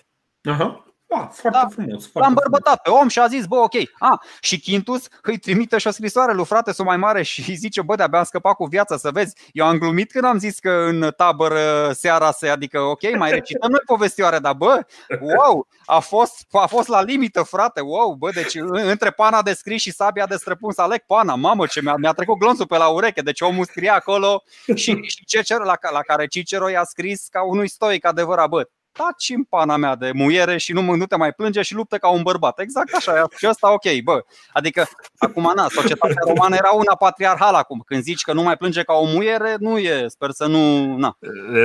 [0.51, 0.94] Uh-huh.
[1.08, 2.08] Da, foarte da, frumos.
[2.12, 3.74] Foarte l-am bărbătat pe om și a zis, bă, ok.
[4.00, 7.56] A, și Quintus îi trimite și o scrisoare lui frate să mai mare și îi
[7.65, 9.36] zice, bă, de-abia am scăpat cu viața să vezi.
[9.52, 13.70] Eu am glumit când am zis că în tabără seara se, adică, ok, mai recităm
[13.70, 14.80] noi povestioare, dar bă,
[15.20, 19.82] wow, a fost, a fost la limită, frate, wow, bă, deci între pana de scris
[19.82, 23.22] și sabia de străpuns aleg pana, mamă, ce mi-a, mi-a trecut glonțul pe la ureche,
[23.22, 24.44] deci omul scria acolo
[24.76, 29.29] și, și Cicero, la, la care Cicero i-a scris ca unui stoic adevărat, bă, taci
[29.36, 32.21] în pana mea de muiere și nu, nu te mai plânge și luptă ca un
[32.21, 32.60] bărbat.
[32.60, 34.25] Exact așa, și ăsta ok, bă.
[34.53, 37.84] Adică, acum, na, societatea romană era una patriarhală acum.
[37.86, 41.17] Când zici că nu mai plânge ca o muiere, nu e, sper să nu, na,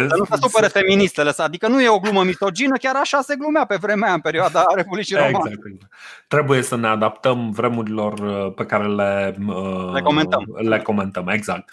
[0.09, 1.33] să nu se supere feministele.
[1.37, 4.65] Adică nu e o glumă misogină, chiar așa se glumea pe vremea aia, în perioada
[4.75, 5.37] Republicii Romane.
[5.37, 5.93] Exact, exact.
[6.29, 10.45] Trebuie să ne adaptăm vremurilor uh, pe care le, uh, le comentăm.
[10.57, 11.71] Le comentăm, exact.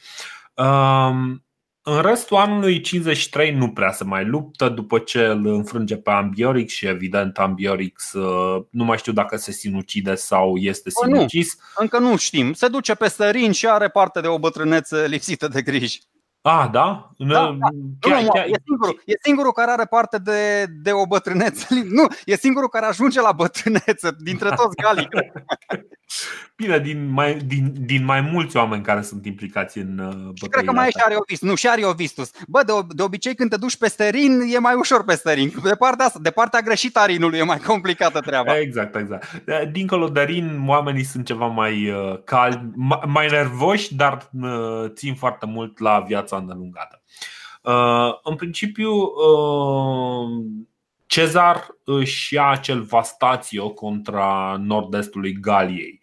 [0.53, 1.46] Um,
[1.89, 6.73] în restul anului 53 nu prea se mai luptă după ce îl înfrânge pe Ambiorix
[6.73, 11.55] și evident Ambiorix uh, nu mai știu dacă se sinucide sau este sinucis.
[11.55, 12.53] Nu, încă nu știm.
[12.53, 16.01] Se duce pe sărin și are parte de o bătrâneță lipsită de griji.
[16.47, 17.11] Ah, da?
[17.17, 17.67] Da, da.
[17.99, 18.45] Chiar, nu, chiar...
[18.45, 21.65] E, singurul, e singurul care are parte de, de o bătrâneță.
[21.97, 25.07] Nu, e singurul care ajunge la bătrâneță dintre toți galii.
[26.55, 30.65] Bine, din mai, din, din mai mulți oameni care sunt implicați în uh, Și cred
[30.65, 31.49] că mai e și Ariovistus.
[31.49, 32.31] Nu, și Ariovistus.
[32.47, 35.53] Bă, de, de obicei când te duci pe rin, e mai ușor pe rin.
[35.63, 38.59] De partea asta, de partea greșită a rinului e mai complicată treaba.
[38.59, 39.41] Exact, exact.
[39.71, 42.71] Dincolo de rin, oamenii sunt ceva mai uh, calmi,
[43.07, 47.01] mai nervoși, dar uh, țin foarte mult la viața îndelungată.
[47.63, 50.45] Uh, în principiu, uh,
[51.07, 55.99] Cezar își ia acel vastațio contra nord-estului Galiei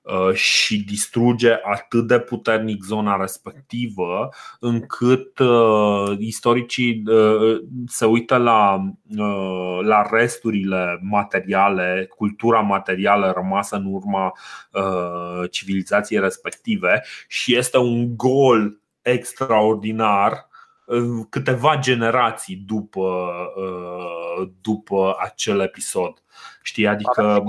[0.00, 4.28] uh, și distruge atât de puternic zona respectivă
[4.60, 8.80] încât uh, istoricii uh, se uită la,
[9.16, 14.32] uh, la resturile materiale, cultura materială rămasă în urma
[14.72, 20.48] uh, civilizației respective și este un gol extraordinar
[21.30, 26.22] câteva generații după, uh, după acel episod.
[26.62, 27.44] Știi, adică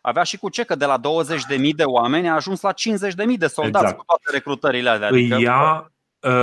[0.00, 3.46] avea și cu ce, că de la 20.000 de oameni a ajuns la 50.000 de
[3.46, 3.98] soldați exact.
[3.98, 5.08] cu toate recrutările alea.
[5.08, 5.34] Adică...
[5.34, 5.97] Îi ia Uh,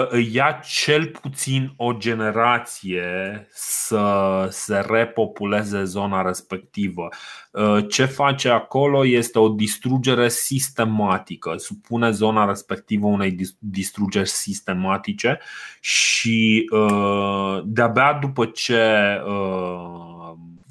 [0.09, 7.09] îi ia cel puțin o generație să se repopuleze zona respectivă.
[7.51, 15.39] Uh, ce face acolo este o distrugere sistematică, supune zona respectivă unei distrugeri sistematice
[15.79, 19.19] și uh, de-abia după ce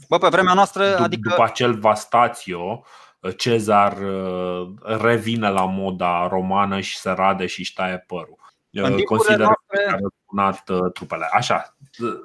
[0.09, 1.29] Bă, pe vremea noastră, adică...
[1.29, 2.85] după acel vastațio,
[3.37, 3.97] Cezar
[4.83, 8.43] revine la moda romană și se rade și își taie părul
[8.82, 9.98] în consideră noastre,
[10.64, 11.28] că uh, trupele.
[11.32, 11.76] Așa.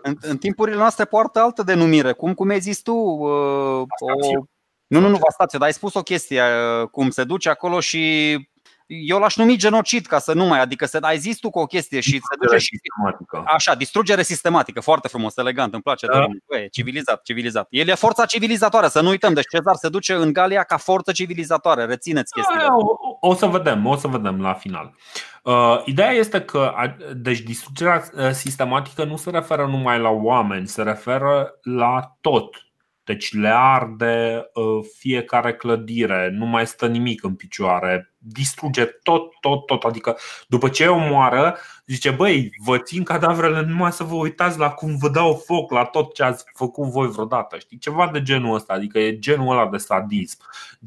[0.01, 2.11] În, în timpurile noastre poartă altă denumire.
[2.11, 2.93] Cum, cum ai zis tu?
[2.93, 4.45] Uh, o...
[4.87, 8.35] Nu, nu, nu, Vastație, dar ai spus o chestie, uh, cum se duce acolo și
[8.89, 11.65] eu l-aș numi genocid ca să nu mai, adică să ai zis tu cu o
[11.65, 12.79] chestie și se duce și
[13.45, 16.25] Așa, distrugere sistematică, foarte frumos, elegant, îmi place da.
[16.47, 17.67] Băi, civilizat, civilizat.
[17.69, 21.11] El e forța civilizatoare, să nu uităm, deci Cezar se duce în Galia ca forță
[21.11, 22.75] civilizatoare, rețineți chestia.
[22.77, 24.93] O, o să vedem, o să vedem la final.
[25.43, 26.73] Uh, ideea este că
[27.15, 32.68] deci distrugerea uh, sistematică nu se referă numai la oameni, se referă la tot
[33.09, 39.65] deci le arde uh, fiecare clădire, nu mai stă nimic în picioare, distruge tot, tot,
[39.65, 39.83] tot.
[39.83, 40.17] Adică
[40.47, 44.97] după ce o moară, zice, băi, vă țin cadavrele numai să vă uitați la cum
[44.97, 47.57] vă dau foc la tot ce ați făcut voi vreodată.
[47.57, 47.77] Știi?
[47.77, 50.37] Ceva de genul ăsta, adică e genul ăla de sadism,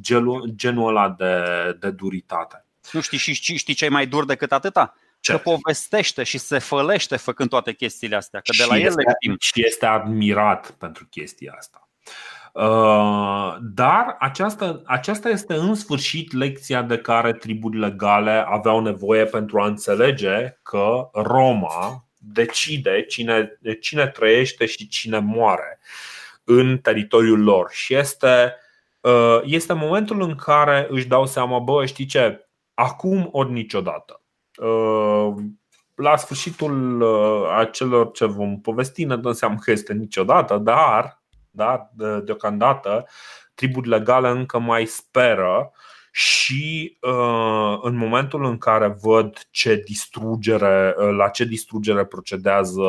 [0.00, 1.42] genul, genul ăla de,
[1.80, 2.64] de duritate.
[2.92, 4.94] Nu știi, și știi ce e mai dur decât atâta?
[5.20, 5.32] Ce?
[5.32, 8.40] Că povestește și se fălește făcând toate chestiile astea.
[8.40, 9.02] Că de la și el este,
[9.38, 11.86] Și este admirat pentru chestia asta.
[12.52, 19.60] Uh, dar aceasta, aceasta este în sfârșit lecția de care triburile gale aveau nevoie pentru
[19.60, 25.78] a înțelege că Roma decide cine, cine trăiește și cine moare
[26.44, 27.70] în teritoriul lor.
[27.70, 28.54] Și este,
[29.00, 34.20] uh, este momentul în care își dau seama, bă, știi ce, acum ori niciodată.
[34.56, 35.34] Uh,
[35.94, 37.04] la sfârșitul
[37.58, 41.21] acelor ce vom povesti ne dăm seama că este niciodată, dar
[41.52, 41.90] da?
[42.24, 43.06] deocamdată
[43.54, 45.72] triburile legale încă mai speră
[46.10, 52.82] și uh, în momentul în care văd ce distrugere, uh, la ce distrugere procedează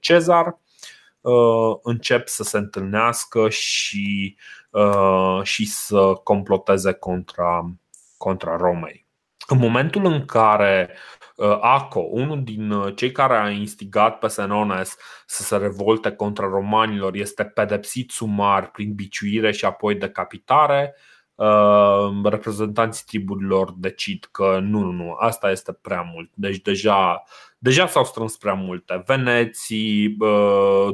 [0.00, 0.58] Cezar,
[1.20, 4.36] uh, încep să se întâlnească și,
[5.42, 7.70] și să comploteze contra,
[8.16, 9.06] contra Romei.
[9.46, 11.19] În momentul în care Uh,
[11.60, 17.14] Aco, unul din uh, cei care a instigat pe Senones să se revolte contra romanilor,
[17.14, 20.94] este pedepsit sumar prin biciuire și apoi decapitare.
[21.34, 26.30] Uh, reprezentanții triburilor decid că nu, nu, nu, asta este prea mult.
[26.34, 27.22] Deci deja,
[27.58, 29.02] deja s-au strâns prea multe.
[29.06, 30.16] Veneții,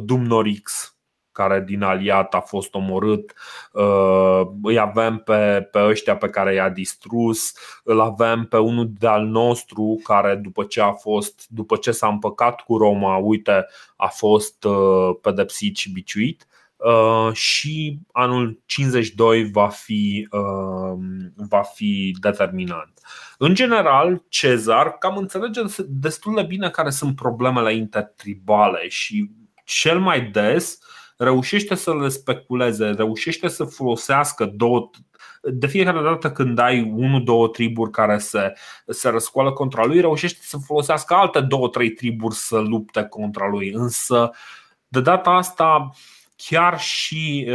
[0.04, 0.95] Dumnorix,
[1.36, 3.34] care din aliat a fost omorât,
[3.72, 9.24] uh, îi avem pe, pe ăștia pe care i-a distrus, îl avem pe unul de-al
[9.26, 14.64] nostru care după ce a fost, după ce s-a împăcat cu Roma, uite, a fost
[14.64, 16.46] uh, pedepsit și biciuit.
[16.76, 20.98] Uh, și anul 52 va fi, uh,
[21.36, 22.92] va fi determinant.
[23.38, 29.30] În general, Cezar cam înțelege destul de bine care sunt problemele intertribale și
[29.64, 30.78] cel mai des
[31.16, 34.90] reușește să le speculeze, reușește să folosească două,
[35.42, 38.52] de fiecare dată când ai unul, două triburi care se,
[38.86, 43.70] se răscoală contra lui, reușește să folosească alte două, trei triburi să lupte contra lui.
[43.72, 44.30] Însă,
[44.88, 45.90] de data asta,
[46.36, 47.50] chiar și,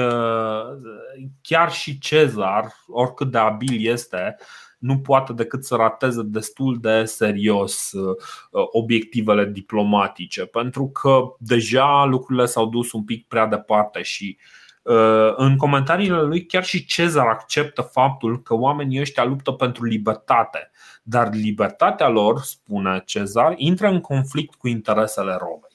[1.41, 4.37] chiar și Cezar, oricât de abil este,
[4.81, 8.15] nu poate decât să rateze destul de serios uh,
[8.51, 14.37] obiectivele diplomatice, pentru că deja lucrurile s-au dus un pic prea departe și
[14.81, 20.71] uh, în comentariile lui chiar și Cezar acceptă faptul că oamenii ăștia luptă pentru libertate,
[21.03, 25.73] dar libertatea lor, spune Cezar, intră în conflict cu interesele Romei.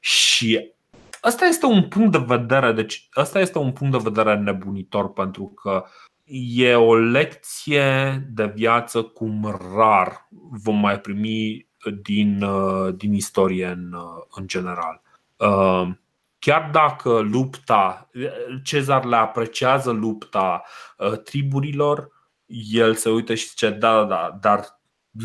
[0.00, 0.74] Și
[1.20, 5.44] Asta este un punct de vedere, deci asta este un punct de vedere nebunitor pentru
[5.46, 5.90] că uh,
[6.28, 11.68] e o lecție de viață cum rar vom mai primi
[12.02, 15.02] din, uh, din istorie în, uh, în general.
[15.36, 15.88] Uh,
[16.38, 18.10] chiar dacă lupta,
[18.62, 20.62] Cezar le apreciază lupta
[21.24, 22.10] triburilor,
[22.70, 24.80] el se uită și zice, da, da, da, dar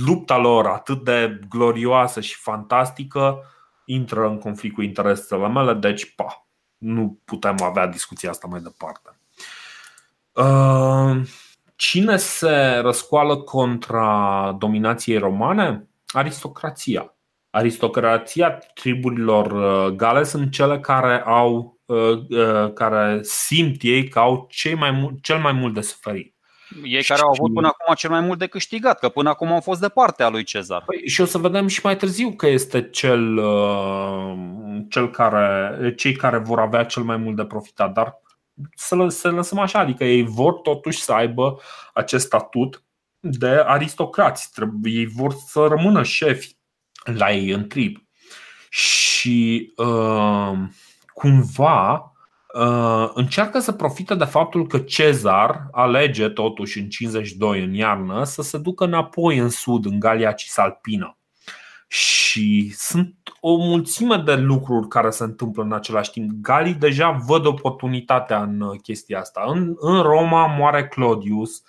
[0.06, 3.44] lupta lor atât de glorioasă și fantastică
[3.86, 9.21] intră în conflict cu interesele mele, deci, pa, nu putem avea discuția asta mai departe.
[10.34, 11.22] Uh,
[11.76, 15.90] cine se răscoală contra dominației romane?
[16.08, 17.16] Aristocrația.
[17.50, 24.76] Aristocrația triburilor uh, gale sunt cele care au uh, care simt ei că au cei
[24.76, 26.36] mai mult, cel mai mult de suferit.
[26.84, 29.62] Ei care au avut până acum cel mai mult de câștigat, că până acum au
[29.62, 30.84] fost de partea lui Cezar.
[30.86, 33.42] Păi, și o să vedem și mai târziu că este cel,
[34.90, 38.22] cel care, cei care vor avea cel mai mult de profitat, dar
[38.76, 41.60] să, să lăsăm așa, adică ei vor totuși să aibă
[41.94, 42.84] acest statut
[43.20, 44.52] de aristocrați,
[44.84, 46.56] ei vor să rămână șefi
[47.04, 47.98] la ei în trib.
[48.70, 50.54] Și uh,
[51.14, 52.14] cumva
[52.54, 58.42] uh, încearcă să profite de faptul că Cezar alege totuși în 52 în iarnă să
[58.42, 61.18] se ducă înapoi în sud, în Galia Cisalpină.
[61.88, 66.32] Și sunt o mulțime de lucruri care se întâmplă în același timp.
[66.42, 69.44] Galii deja văd oportunitatea în uh, chestia asta.
[69.48, 71.64] În, în Roma moare Claudius,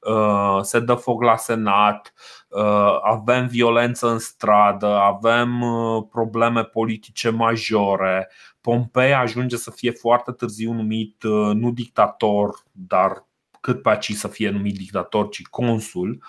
[0.00, 2.12] uh, se dă foc la senat,
[2.48, 5.64] uh, avem violență în stradă, avem
[6.10, 8.30] probleme politice majore.
[8.60, 13.24] Pompei ajunge să fie foarte târziu numit nu dictator, dar
[13.60, 16.22] cât pe aici să fie numit dictator, ci consul.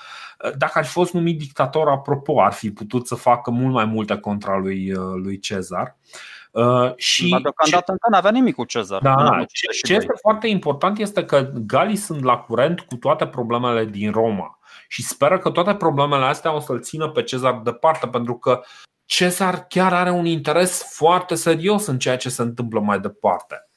[0.58, 4.18] Dacă ar fi fost numit dictator, apropo, ar fi putut să facă mult mai multe
[4.18, 5.98] contra lui, uh, lui Cezar.
[6.52, 9.02] Uh, și Dar deocamdată ce, încă nu avea nimic cu Cezar.
[9.02, 13.86] Da, ce, ce este foarte important este că galii sunt la curent cu toate problemele
[13.86, 18.38] din Roma și speră că toate problemele astea o să-l țină pe Cezar departe, pentru
[18.38, 18.62] că
[19.06, 23.70] Cezar chiar are un interes foarte serios în ceea ce se întâmplă mai departe.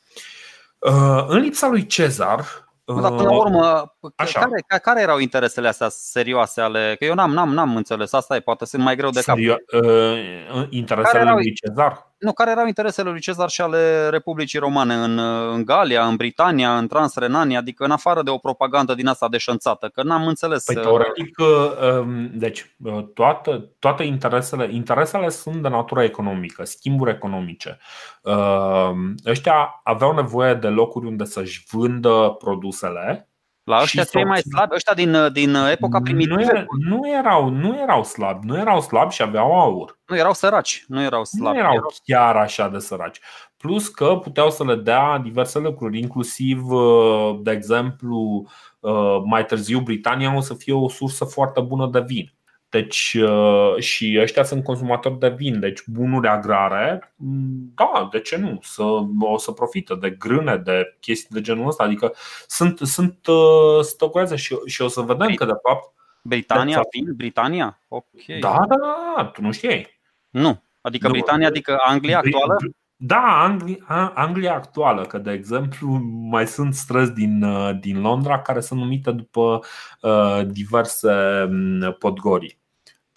[0.79, 4.40] Uh, în lipsa lui Cezar, dar până la uh, urmă, Așa.
[4.40, 6.96] Care, care erau interesele astea serioase ale.
[6.98, 9.37] Că eu n-am, n-am, n-am înțeles, asta e, poate sunt mai greu de cap.
[9.37, 12.10] Serio- uh, interesele care erau, lui Cezar?
[12.21, 15.19] Nu, care erau interesele lui Cezar și ale Republicii Romane în,
[15.53, 19.89] în Galia, în Britania, în Transrenania, adică în afară de o propagandă din asta deșanțată,
[19.89, 20.65] că n-am înțeles.
[20.65, 22.77] Păi uh, teoretic, um, deci
[23.15, 27.79] toate, toate interesele, interesele sunt de natură economică, schimburi economice.
[28.23, 33.30] Um, ăștia aveau nevoie de locuri unde să-și vândă produsele
[33.64, 36.37] la ăștia cei mai slabi, ăștia din, din epoca primitivă.
[36.37, 39.99] Nu, era, nu, erau, nu erau slabi, nu erau slabi și aveau aur.
[40.07, 41.57] Nu erau săraci, nu erau slabi.
[41.57, 43.20] Nu erau chiar așa de săraci.
[43.57, 48.49] Plus că puteau să le dea diverse lucruri, inclusiv, uh, de exemplu,
[48.81, 52.35] uh, mai târziu Britania o să fie o sursă foarte bună de vin.
[52.71, 58.37] Deci uh, și ăștia sunt consumatori de vin, deci bunuri agrare, mm, da, de ce
[58.37, 58.59] nu?
[58.63, 58.83] Să,
[59.21, 62.15] o să profită de grâne, de chestii de genul ăsta, adică
[62.47, 67.15] sunt, sunt uh, stocurează și, și o să vedem că de fapt Britania, de vin,
[67.17, 67.81] Britania?
[67.89, 68.25] Ok.
[68.41, 68.77] Da, da,
[69.17, 70.01] da, tu nu știi.
[70.31, 72.57] Nu, adică nu, Britania, adică Anglia actuală?
[72.97, 75.89] Da, Anglia, Anglia actuală, că de exemplu
[76.31, 79.61] mai sunt străzi din, uh, din Londra care sunt numite după
[80.01, 81.13] uh, diverse
[81.51, 82.60] mm, podgorii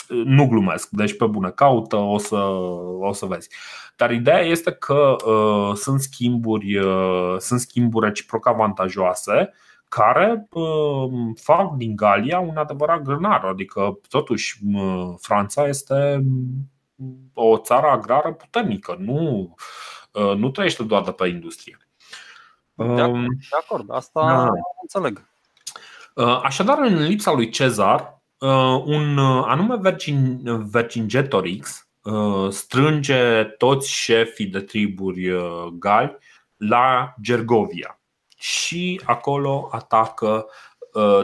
[0.07, 2.35] nu glumesc, deci pe bună caută, o să,
[2.99, 3.49] o să vezi.
[3.95, 9.53] Dar ideea este că uh, sunt schimburi, uh, sunt schimburi reciproc avantajoase
[9.89, 11.11] care uh,
[11.41, 13.45] fac din Galia un adevărat grânar.
[13.45, 16.23] Adică, totuși, uh, Franța este
[17.33, 19.53] o țară agrară puternică, nu,
[20.11, 21.77] uh, nu trăiește doar de pe industrie.
[22.73, 23.91] De acord, um, de acord.
[23.91, 24.49] asta da.
[24.81, 25.27] înțeleg.
[26.15, 28.22] Uh, așadar, în lipsa lui Cezar, Uh,
[28.85, 29.93] un uh, anume
[30.71, 35.31] Vercingetorix uh, strânge toți șefii de triburi
[35.73, 36.17] gali
[36.57, 37.99] la Gergovia
[38.37, 40.45] și acolo atacă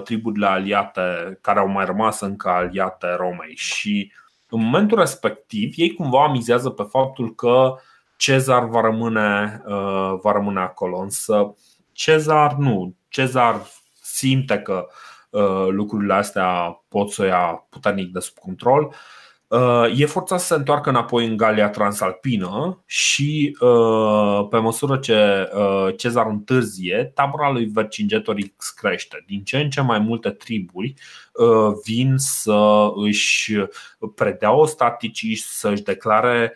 [0.03, 4.11] triburile aliate care au mai rămas încă aliate Romei și
[4.49, 7.75] în momentul respectiv ei cumva mizează pe faptul că
[8.17, 9.61] Cezar va rămâne,
[10.21, 11.55] va rămâne acolo, însă
[11.91, 12.95] Cezar nu.
[13.07, 13.61] Cezar
[14.01, 14.87] simte că
[15.69, 18.93] lucrurile astea pot să o ia puternic de sub control
[19.49, 25.49] Uh, e forțat să se întoarcă înapoi în Galia Transalpină și uh, pe măsură ce
[25.53, 29.23] uh, Cezar întârzie, tabăra lui Vercingetorix crește.
[29.27, 30.93] Din ce în ce mai multe triburi
[31.83, 33.53] vin să își
[34.15, 36.53] predea staticii, să-și declare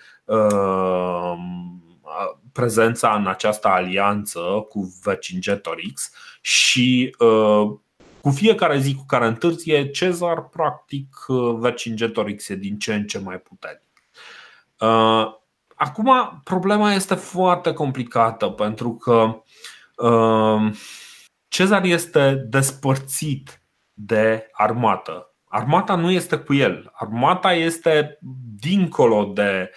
[2.52, 6.12] prezența în această alianță cu Vercingetorix
[6.42, 7.16] și
[8.24, 13.20] cu fiecare zi cu care întârzie, Cezar practic uh, Vercingetorix e din ce în ce
[13.20, 14.04] mai puternic.
[14.80, 15.34] Uh,
[15.76, 19.42] acum, problema este foarte complicată pentru că
[20.08, 20.72] uh,
[21.48, 23.62] Cezar este despărțit
[23.94, 25.34] de armată.
[25.46, 26.92] Armata nu este cu el.
[26.94, 28.18] Armata este
[28.60, 29.72] dincolo de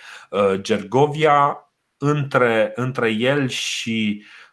[0.61, 4.46] Gergovia, între, între el și Uh,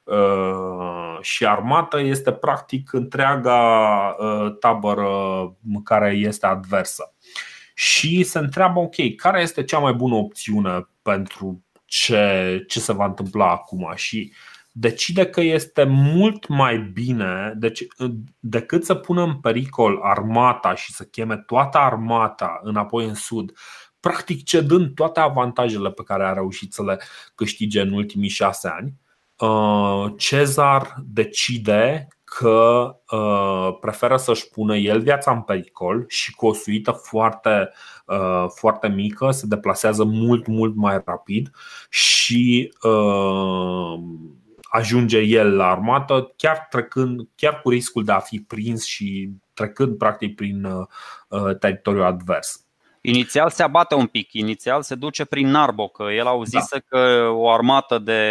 [1.22, 5.08] și armată este practic întreaga uh, tabără
[5.84, 7.14] care este adversă.
[7.74, 13.06] Și se întreabă, ok, care este cea mai bună opțiune pentru ce, ce se va
[13.06, 13.92] întâmpla acum?
[13.96, 14.34] Și
[14.72, 17.86] decide că este mult mai bine deci,
[18.40, 23.52] decât să pună în pericol armata și să cheme toată armata înapoi în sud,
[24.00, 27.00] practic cedând toate avantajele pe care a reușit să le
[27.36, 29.03] câștige în ultimii șase ani, Uh,
[30.18, 36.92] Cezar decide că uh, preferă să-și pună el viața în pericol și cu o suită
[36.92, 37.72] foarte,
[38.06, 41.52] uh, foarte mică se deplasează mult, mult mai rapid
[41.90, 42.74] și
[44.62, 49.98] ajunge el la armată, chiar trecând, chiar cu riscul de a fi prins și trecând
[49.98, 50.68] practic prin
[51.60, 52.63] teritoriul advers.
[53.06, 56.78] Inițial se abate un pic, inițial se duce prin Narbo, că el zis da.
[56.88, 58.22] că o armată de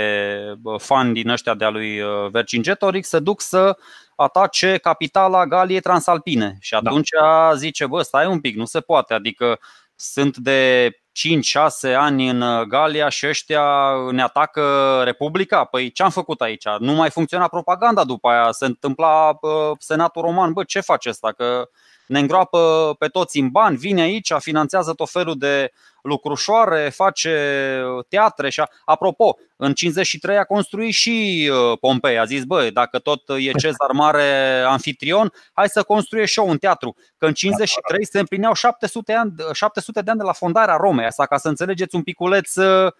[0.79, 3.77] fani din ăștia de-a lui uh, Vercingetorix se duc să
[4.17, 6.57] atace capitala Galiei Transalpine.
[6.61, 6.79] Și da.
[6.79, 7.55] atunci da.
[7.55, 9.59] zice, bă, stai un pic, nu se poate, adică
[9.95, 10.91] sunt de
[11.91, 13.65] 5-6 ani în uh, Galia și ăștia
[14.11, 15.65] ne atacă Republica?
[15.65, 16.65] Păi ce am făcut aici?
[16.79, 21.33] Nu mai funcționa propaganda după aia, se întâmpla uh, Senatul Roman, bă, ce face asta?
[21.33, 21.69] Că
[22.13, 28.51] ne îngroapă pe toți în bani, vine aici, finanțează tot felul de lucrușoare, face teatre
[28.51, 28.69] și a...
[28.85, 33.91] apropo, în 53 a construit și uh, Pompei, a zis, băi, dacă tot e Cezar
[33.93, 36.97] Mare anfitrion, hai să construie și eu un teatru.
[37.17, 41.27] Că în 53 se împlineau 700, ani, 700 de ani de la fondarea Romei, asta
[41.27, 42.93] ca să înțelegeți un piculeț uh,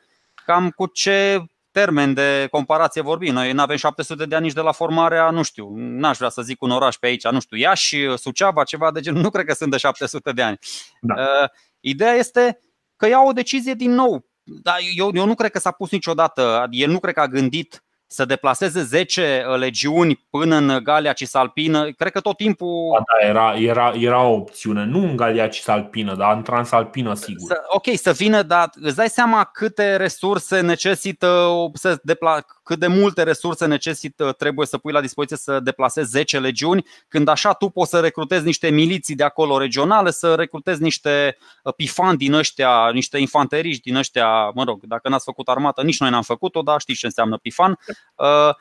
[0.45, 3.33] cam cu ce termen de comparație vorbim.
[3.33, 6.43] Noi nu avem 700 de ani nici de la formarea, nu știu, n-aș vrea să
[6.43, 9.55] zic un oraș pe aici, nu știu, Iași, Suceava, ceva de genul, nu cred că
[9.55, 10.59] sunt de 700 de ani.
[11.01, 11.15] Da.
[11.15, 11.49] Uh,
[11.81, 12.61] ideea este
[12.97, 14.27] că ia o decizie din nou.
[14.43, 17.83] Dar eu, eu nu cred că s-a pus niciodată, el nu cred că a gândit
[18.13, 22.97] să deplaseze 10 uh, legiuni până în Galia Cisalpină, cred că tot timpul.
[22.99, 27.47] Da, da era, era, era o opțiune, nu în Galia Cisalpină, dar în Transalpină, sigur.
[27.47, 32.87] Să, ok, să vină, dar îți dai seama câte resurse necesită să depla- cât de
[32.87, 37.69] multe resurse necesită, trebuie să pui la dispoziție să deplasezi 10 legiuni, când așa tu
[37.69, 42.91] poți să recrutezi niște miliții de acolo regionale, să recrutezi niște uh, pifani din ăștia,
[42.93, 46.81] niște infanteriști din ăștia, mă rog, dacă n-ați făcut armată, nici noi n-am făcut-o, dar
[46.81, 47.79] știți ce înseamnă pifan.
[48.15, 48.55] Uh,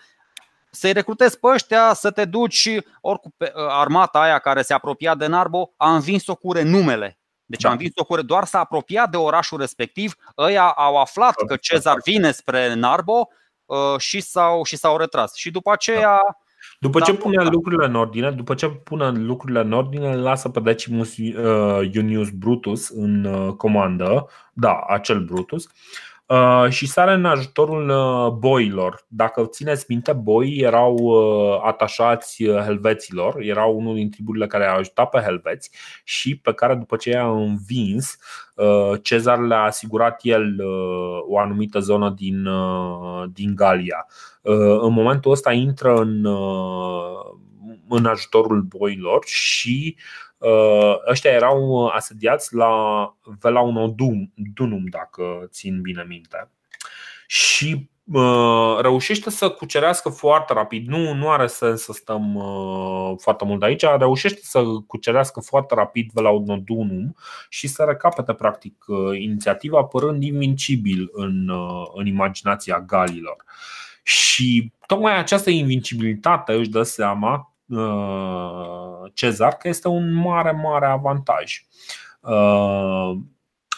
[0.69, 2.69] să-i recrutezi pe ăștia, să te duci,
[3.01, 7.19] oricum uh, armata aia care se apropia de Narbo a învins-o cu renumele.
[7.45, 7.69] Deci da.
[7.69, 12.31] a învins-o cu doar s-a apropiat de orașul respectiv, ăia au aflat că Cezar vine
[12.31, 13.29] spre Narbo
[13.71, 15.35] Uh, și s-au, și s-au retras.
[15.35, 16.01] Și după aceea.
[16.01, 16.37] Da.
[16.79, 21.17] După ce pune lucrurile în ordine, după ce pune lucrurile în ordine, lasă pe Decimus
[21.17, 26.10] uh, Iunius Brutus în uh, comandă, da, acel Brutus, Uh,
[26.69, 29.05] și sare în ajutorul uh, boilor.
[29.07, 35.09] Dacă țineți minte, boii erau uh, atașați helveților, erau unul din triburile care a ajutat
[35.09, 35.71] pe helveți
[36.03, 38.17] și pe care după ce i-a învins,
[39.01, 40.55] Cezar le-a asigurat el
[41.27, 42.47] o anumită zonă din,
[43.33, 44.07] din Galia.
[44.81, 46.25] În momentul ăsta intră în,
[47.89, 50.30] în ajutorul boilor și Uh,
[51.09, 52.71] ăștia erau asediați la
[53.39, 56.49] Vela Unodum, Dunum, dacă țin bine minte.
[57.27, 60.87] Și uh, reușește să cucerească foarte rapid.
[60.87, 63.83] Nu, nu are sens să stăm uh, foarte mult aici.
[63.97, 67.15] Reușește să cucerească foarte rapid Vela Unodunum
[67.49, 68.85] și să recapete practic
[69.19, 71.51] inițiativa, părând invincibil în,
[71.93, 73.35] în imaginația galilor.
[74.03, 77.50] Și tocmai această invincibilitate își dă seama
[79.13, 81.65] Cezar că este un mare, mare avantaj.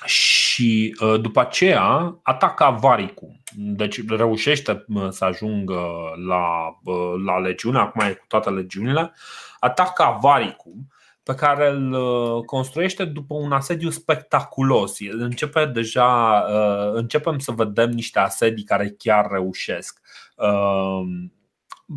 [0.06, 3.42] Și după aceea atacă Avaricum.
[3.56, 5.82] Deci reușește să ajungă
[6.28, 6.46] la,
[7.26, 9.14] la legiune, acum e cu toate legiunile,
[9.60, 10.88] atacă Avaricum
[11.24, 14.98] pe care îl uh, construiește după un asediu spectaculos.
[15.12, 20.00] Începe deja, uh, începem să vedem niște asedii care chiar reușesc.
[20.36, 21.02] Uh,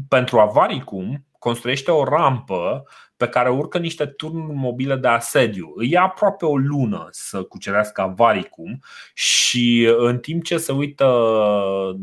[0.08, 2.84] pentru Avaricum construiește o rampă
[3.16, 5.72] pe care urcă niște turnuri mobile de asediu.
[5.76, 8.82] Îi ia aproape o lună să cucerească Avaricum
[9.14, 11.06] și în timp ce se uită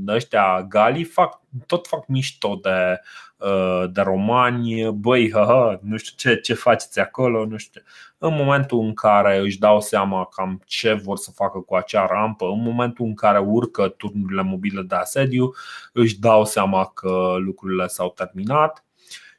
[0.07, 2.99] ăștia Gali, fac, tot fac mișto de,
[3.43, 7.87] Uh, de romani, băi, ha, nu știu ce, ce faceți acolo, nu știu ce.
[8.17, 12.45] În momentul în care își dau seama cam ce vor să facă cu acea rampă,
[12.45, 15.53] în momentul în care urcă turnurile mobile de asediu,
[15.93, 18.85] își dau seama că lucrurile s-au terminat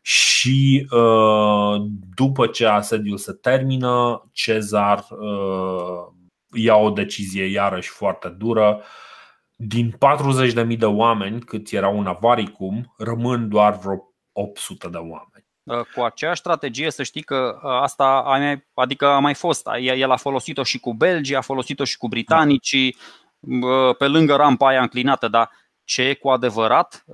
[0.06, 1.82] și uh,
[2.14, 6.12] după ce asediul se termină, Cezar uh,
[6.52, 8.82] ia o decizie iarăși foarte dură
[9.56, 9.96] din
[10.68, 15.46] 40.000 de oameni cât erau în Avaricum, rămân doar vreo 800 de oameni.
[15.62, 19.68] Uh, cu aceeași strategie să știi că uh, asta a mai, adică a mai fost.
[19.80, 22.96] El a folosit-o și cu Belgii, a folosit-o și cu britanicii,
[23.40, 25.50] uh, pe lângă rampa aia înclinată, dar
[25.84, 27.04] ce e cu adevărat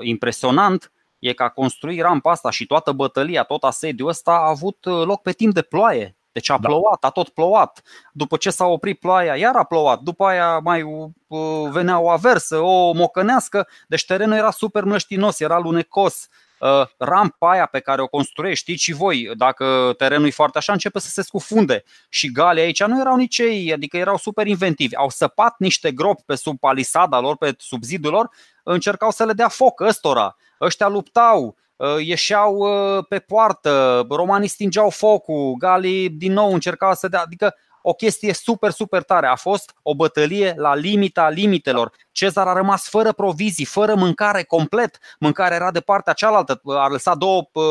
[0.00, 0.92] impresionant
[1.22, 5.22] e că a construit rampa asta și toată bătălia, tot asediul ăsta a avut loc
[5.22, 6.16] pe timp de ploaie.
[6.32, 6.68] Deci a da.
[6.68, 7.82] plouat, a tot plouat.
[8.12, 10.00] După ce s-a oprit ploaia, iar a plouat.
[10.00, 13.68] După aia mai uh, venea o aversă, o mocănească.
[13.88, 16.28] Deci terenul era super mlăștinos, era lunecos.
[16.58, 20.72] Uh, rampa aia pe care o construiești, știți și voi, dacă terenul e foarte așa,
[20.72, 21.84] începe să se scufunde.
[22.08, 24.96] Și galii aici nu erau nici ei, adică erau super inventivi.
[24.96, 28.30] Au săpat niște gropi pe sub palisada lor, pe sub zidul lor,
[28.62, 30.36] încercau să le dea foc ăstora.
[30.60, 37.08] Ăștia luptau, Uh, ieșeau uh, pe poartă, romanii stingeau focul, galii din nou încercau să
[37.08, 39.26] dea, adică o chestie super, super tare.
[39.26, 41.92] A fost o bătălie la limita limitelor.
[42.12, 44.98] Cezar a rămas fără provizii, fără mâncare complet.
[45.18, 46.60] Mâncarea era de partea cealaltă.
[46.64, 47.64] A lăsat două uh,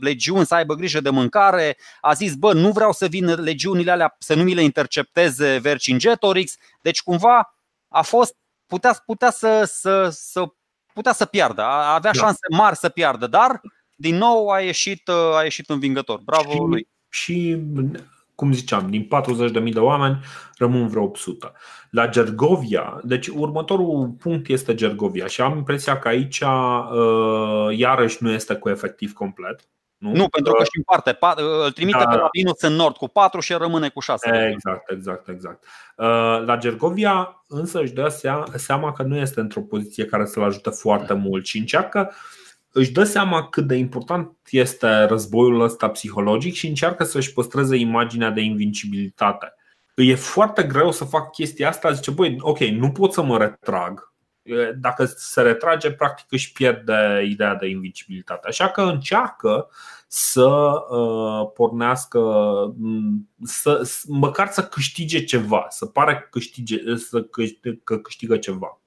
[0.00, 1.76] legiuni să aibă grijă de mâncare.
[2.00, 6.56] A zis, bă, nu vreau să vină legiunile alea să nu mi le intercepteze Vercingetorix.
[6.80, 7.54] Deci cumva
[7.88, 8.36] a fost,
[8.66, 10.44] putea, putea să, să, să
[10.92, 12.18] putea să piardă, avea da.
[12.18, 13.60] șanse mari să piardă, dar
[13.96, 16.20] din nou a ieșit, a ieșit învingător.
[16.24, 16.88] Bravo și, lui.
[17.08, 17.62] Și
[18.34, 19.08] cum ziceam, din
[19.64, 20.18] 40.000 de oameni
[20.56, 21.52] rămân vreo 800.
[21.90, 28.30] La Gergovia, deci următorul punct este Gergovia și am impresia că aici uh, iarăși nu
[28.30, 29.68] este cu efectiv complet.
[29.98, 33.08] Nu, nu pentru că și în parte îl trimite da, pe Rabinus în nord cu
[33.08, 34.50] 4 și rămâne cu 6.
[34.52, 35.64] Exact, exact, exact.
[35.96, 36.06] Uh,
[36.46, 38.08] la Gergovia însă își dă
[38.56, 42.12] seama că nu este într-o poziție care să-l ajute foarte mult și încearcă
[42.78, 48.30] își dă seama cât de important este războiul ăsta psihologic și încearcă să-și păstreze imaginea
[48.30, 49.54] de invincibilitate.
[49.94, 54.14] E foarte greu să fac chestia asta, zice, băi, ok, nu pot să mă retrag,
[54.76, 58.48] dacă se retrage, practic își pierde ideea de invincibilitate.
[58.48, 59.68] Așa că încearcă
[60.06, 60.48] să
[60.90, 62.20] uh, pornească,
[63.42, 68.80] să, măcar să câștige ceva, să pare că câștige, să câștigă, că câștigă ceva.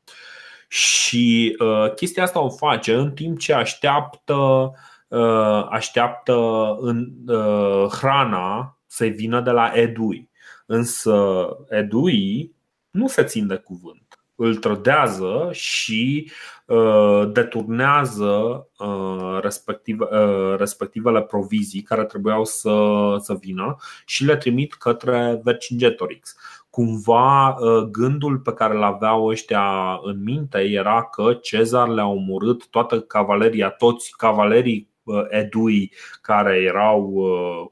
[0.68, 4.72] Și uh, chestia asta o face în timp ce așteaptă,
[5.08, 6.36] uh, așteaptă
[6.80, 10.30] în, uh, hrana să vină de la Edui.
[10.66, 12.56] Însă Edui
[12.90, 14.09] nu se țin de cuvânt
[14.42, 16.32] îl trădează și
[16.66, 22.78] uh, deturnează uh, respective, uh, respectivele provizii care trebuiau să,
[23.20, 23.76] să vină
[24.06, 26.36] și le trimit către Vercingetorix.
[26.70, 27.58] Cumva
[27.92, 33.70] gândul pe care îl aveau ăștia în minte era că Cezar le-a omorât toată cavaleria,
[33.70, 34.90] toți cavalerii
[35.30, 37.14] edui care erau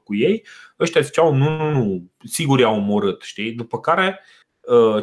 [0.04, 0.46] cu ei,
[0.80, 3.52] ăștia ziceau nu, nu, nu, sigur i-au omorât, știi?
[3.52, 4.37] După care Uh,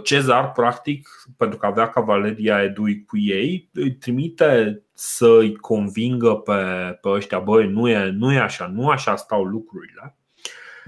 [0.04, 6.54] Cezar, practic, pentru că avea cavaleria Edui cu ei, îi trimite să îi convingă pe,
[7.02, 10.18] pe ăștia, băi, nu e, nu e așa, nu așa stau lucrurile.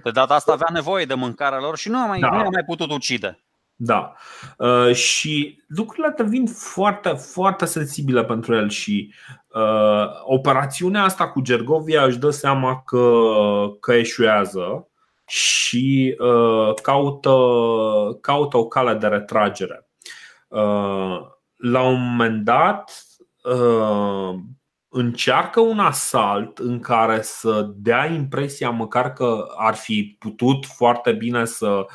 [0.03, 2.29] De data asta avea nevoie de mâncarea lor și nu a mai, da.
[2.29, 3.39] nu a mai putut ucide.
[3.75, 4.13] Da.
[4.57, 9.13] Uh, și lucrurile devin foarte, foarte sensibile pentru el și
[9.47, 13.21] uh, operațiunea asta cu Gergovia își dă seama că,
[13.79, 14.87] că eșuează
[15.27, 17.35] și uh, caută,
[18.21, 19.87] caută o cale de retragere.
[20.47, 21.19] Uh,
[21.55, 23.05] la un moment dat,
[23.43, 24.35] uh,
[24.89, 31.45] încearcă un asalt în care să dea impresia măcar că ar fi putut foarte bine
[31.45, 31.85] să uh,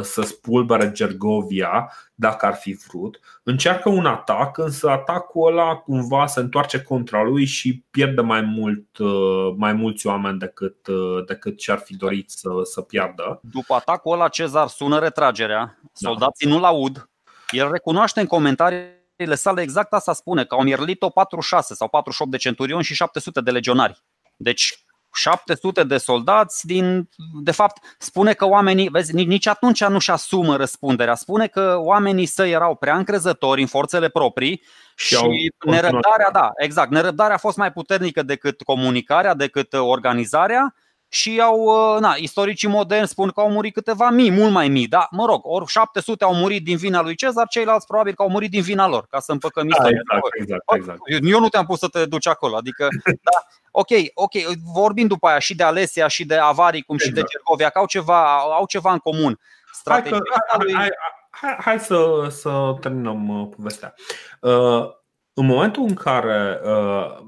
[0.00, 3.20] să spulbere Gergovia dacă ar fi vrut.
[3.42, 8.98] Încearcă un atac, însă atacul ăla cumva se întoarce contra lui și pierde mai, mult,
[8.98, 10.88] uh, mai mulți oameni decât,
[11.26, 13.40] decât ce ar fi dorit să, să piardă.
[13.42, 15.88] După atacul ăla, Cezar sună retragerea, da.
[15.92, 16.52] soldații da.
[16.52, 17.08] nu-l aud,
[17.50, 22.36] el recunoaște în comentariile sale exact asta spune, că au mierlit-o 46 sau 48 de
[22.36, 24.02] centurioni și 700 de legionari.
[24.36, 27.08] Deci 700 de soldați din,
[27.42, 31.14] de fapt, spune că oamenii, vezi, nici atunci nu-și asumă răspunderea.
[31.14, 34.62] Spune că oamenii săi erau prea încrezători în forțele proprii
[34.96, 40.74] și, și nerăbdarea, da, exact, nerăbdarea a fost mai puternică decât comunicarea, decât organizarea
[41.08, 44.86] și au, uh, na, istoricii moderni spun că au murit câteva mii, mult mai mii,
[44.86, 48.28] da, mă rog, ori 700 au murit din vina lui Cezar, ceilalți probabil că au
[48.28, 50.00] murit din vina lor, ca să împăcăm da, istoria.
[50.00, 51.00] Exact, exact, exact.
[51.30, 52.88] Eu nu te-am pus să te duci acolo, adică,
[53.30, 54.32] da, ok, ok,
[54.74, 57.10] vorbim după aia și de Alesia și de Avarii, cum exact.
[57.10, 57.30] și de exact.
[57.30, 59.40] Gergovia, că au ceva, au ceva în comun.
[59.72, 60.74] Strategia hai, că, lui...
[60.74, 60.90] hai,
[61.30, 63.94] hai, hai să, să terminăm uh, povestea.
[64.40, 64.96] Uh,
[65.32, 67.18] în momentul în care uh,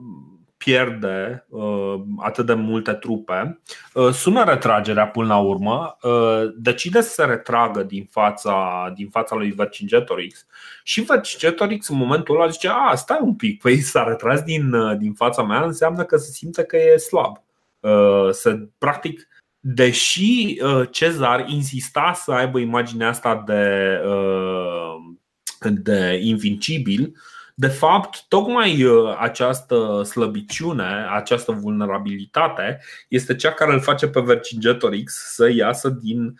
[0.65, 3.61] pierde uh, atât de multe trupe,
[3.95, 9.37] uh, sună retragerea până la urmă, uh, decide să se retragă din fața, din fața
[9.37, 10.47] lui Vercingetorix
[10.83, 14.97] și Vercingetorix în momentul ăla zice, a, stai un pic, păi s-a retras din, uh,
[14.99, 17.43] din fața mea, înseamnă că se simte că e slab.
[17.81, 19.29] Uh, se, practic,
[19.61, 28.25] deși uh, Cezar insista să aibă imaginea asta de, uh, de invincibil, uh, de fapt,
[28.29, 35.89] tocmai uh, această slăbiciune, această vulnerabilitate este cea care îl face pe Vercingetorix să iasă
[35.89, 36.39] din,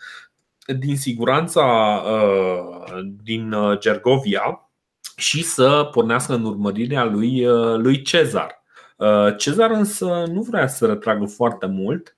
[0.79, 1.63] din siguranța
[2.05, 4.69] uh, din uh, Gergovia
[5.15, 7.45] și să pornească în urmărirea lui,
[7.77, 8.63] lui Cezar.
[9.37, 12.15] Cezar însă nu vrea să retragă foarte mult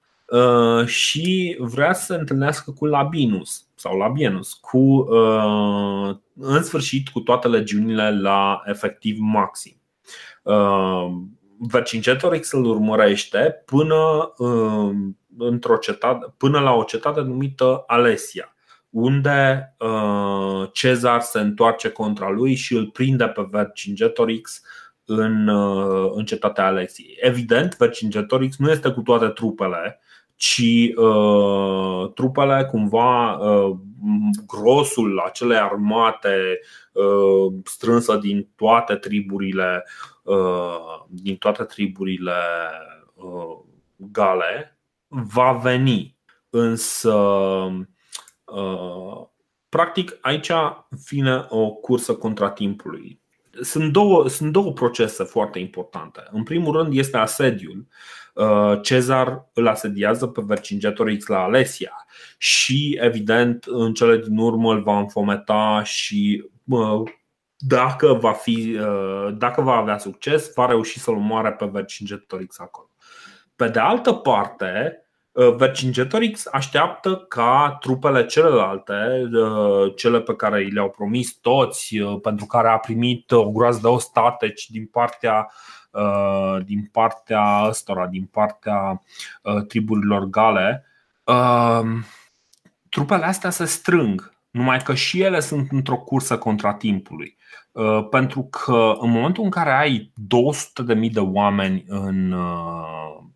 [0.86, 7.48] și vrea să se întâlnească cu Labinus sau Labienus, cu, uh, în sfârșit cu toate
[7.48, 9.82] legiunile la efectiv maxim.
[10.44, 11.08] Uh,
[11.58, 13.96] Vercingetorix îl urmărește până,
[14.38, 14.92] uh,
[15.38, 18.56] într-o cetate, până la o cetate numită Alesia,
[18.90, 19.76] unde
[20.72, 24.62] Cezar se întoarce contra lui și îl prinde pe Vercingetorix
[25.06, 25.48] în,
[26.14, 27.18] în cetatea Alesiei.
[27.20, 30.00] Evident, Vercingetorix nu este cu toate trupele
[30.44, 33.78] ci uh, trupele cumva uh,
[34.48, 36.60] grosul acelei armate
[36.92, 39.86] uh, strânsă din toate triburile
[40.24, 42.32] uh, din toate triburile
[43.14, 43.60] uh,
[43.96, 46.18] gale va veni.
[46.50, 47.16] Însă
[48.46, 49.22] uh,
[49.70, 50.52] practic aici
[51.10, 53.23] vine o cursă contra timpului
[53.62, 56.24] sunt două, sunt două procese foarte importante.
[56.32, 57.88] În primul rând este asediul.
[58.34, 62.06] Uh, Cezar îl asediază pe Vercingetorix la Alesia
[62.38, 67.02] și, evident, în cele din urmă îl va înfometa și uh,
[67.58, 72.90] dacă va, fi, uh, dacă va avea succes, va reuși să-l omoare pe Vercingetorix acolo.
[73.56, 75.03] Pe de altă parte,
[75.58, 79.30] Vercingetorix așteaptă ca trupele celelalte,
[79.96, 84.70] cele pe care i le-au promis toți, pentru care a primit o groază de ostateci
[84.70, 85.48] din partea
[85.94, 89.02] Uh, din partea ăstora, din partea
[89.42, 90.86] uh, triburilor gale,
[91.24, 91.82] uh,
[92.90, 97.38] trupele astea se strâng, numai că și ele sunt într-o cursă contra timpului.
[98.10, 100.12] Pentru că în momentul în care ai
[101.06, 102.36] 200.000 de oameni în,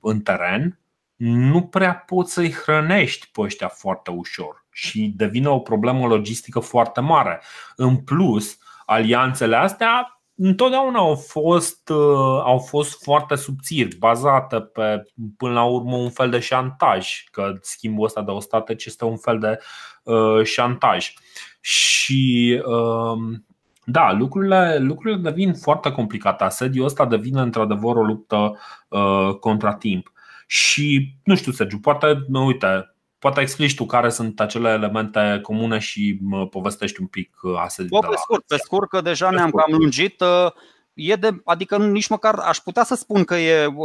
[0.01, 0.79] în teren,
[1.17, 6.99] nu prea poți să-i hrănești pe ăștia foarte ușor și devine o problemă logistică foarte
[6.99, 7.41] mare.
[7.75, 15.03] În plus, alianțele astea întotdeauna au fost, uh, au fost foarte subțiri, bazate pe,
[15.37, 19.39] până la urmă, un fel de șantaj, că schimbul ăsta de ostateci este un fel
[19.39, 19.59] de
[20.03, 21.13] uh, șantaj.
[21.61, 23.37] Și uh,
[23.83, 26.43] da, lucrurile, lucrurile devin foarte complicate.
[26.43, 28.57] Asediul ăsta devine într-adevăr o luptă
[28.87, 30.11] uh, contra timp.
[30.49, 36.19] Și nu știu, Sergiu, poate, uite, Poate explici tu care sunt acele elemente comune și
[36.49, 38.05] povestești un pic uh, asediul.
[38.09, 39.65] Pe scurt, pe scurt, că deja pe ne-am scurt.
[39.65, 40.21] cam lungit.
[40.21, 40.51] Uh,
[40.93, 43.75] e de, adică nici măcar aș putea să spun că e uh,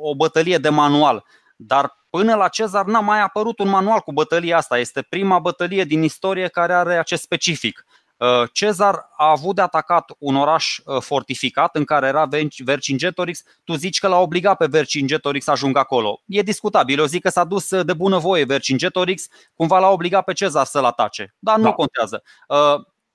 [0.00, 1.24] o bătălie de manual,
[1.56, 4.78] dar până la Cezar n-a mai apărut un manual cu bătălia asta.
[4.78, 7.86] Este prima bătălie din istorie care are acest specific.
[8.20, 12.28] Uh, Cezar a avut de atacat un oraș uh, fortificat în care era
[12.64, 13.42] Vercingetorix.
[13.64, 16.20] Tu zici că l-a obligat pe Vercingetorix să ajungă acolo.
[16.26, 16.98] E discutabil.
[16.98, 20.84] Eu zic că s-a dus uh, de bunăvoie Vercingetorix, cumva l-a obligat pe Cezar să-l
[20.84, 21.34] atace.
[21.38, 21.72] Dar nu da.
[21.72, 22.22] contează.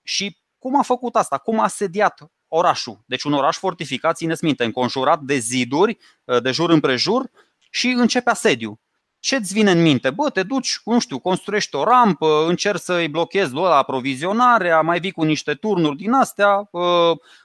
[0.04, 1.38] Și cum a făcut asta?
[1.38, 3.00] Cum a sediat orașul?
[3.06, 5.98] Deci un oraș fortificat, țineți minte, înconjurat de ziduri,
[6.42, 7.30] de jur împrejur
[7.70, 8.80] și începe asediu.
[9.26, 10.10] Ce-ți vine în minte?
[10.10, 15.12] Bă, te duci, nu știu, construiești o rampă, încerci să-i blochezi la aprovizionarea, mai vii
[15.12, 16.70] cu niște turnuri din astea,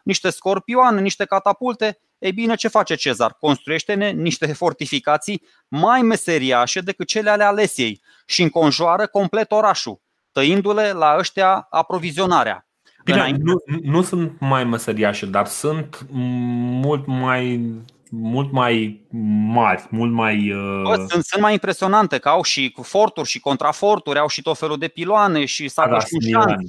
[0.03, 2.01] niște scorpioane, niște catapulte.
[2.19, 3.37] Ei bine, ce face Cezar?
[3.41, 10.01] Construiește-ne niște fortificații mai meseriașe decât cele ale Alesiei și înconjoară complet orașul,
[10.33, 12.69] tăindu-le la ăștia aprovizionarea.
[13.05, 17.73] Bine, nu, nu sunt mai meseriașe, dar sunt mult mai
[18.11, 19.07] mult mai
[19.53, 20.53] mari, mult mai.
[20.53, 20.83] Uh...
[20.83, 24.79] Bă, sunt, sunt mai impresionante, că au și forturi și contraforturi, au și tot felul
[24.79, 26.65] de piloane și s-a da, sunt, din lemn.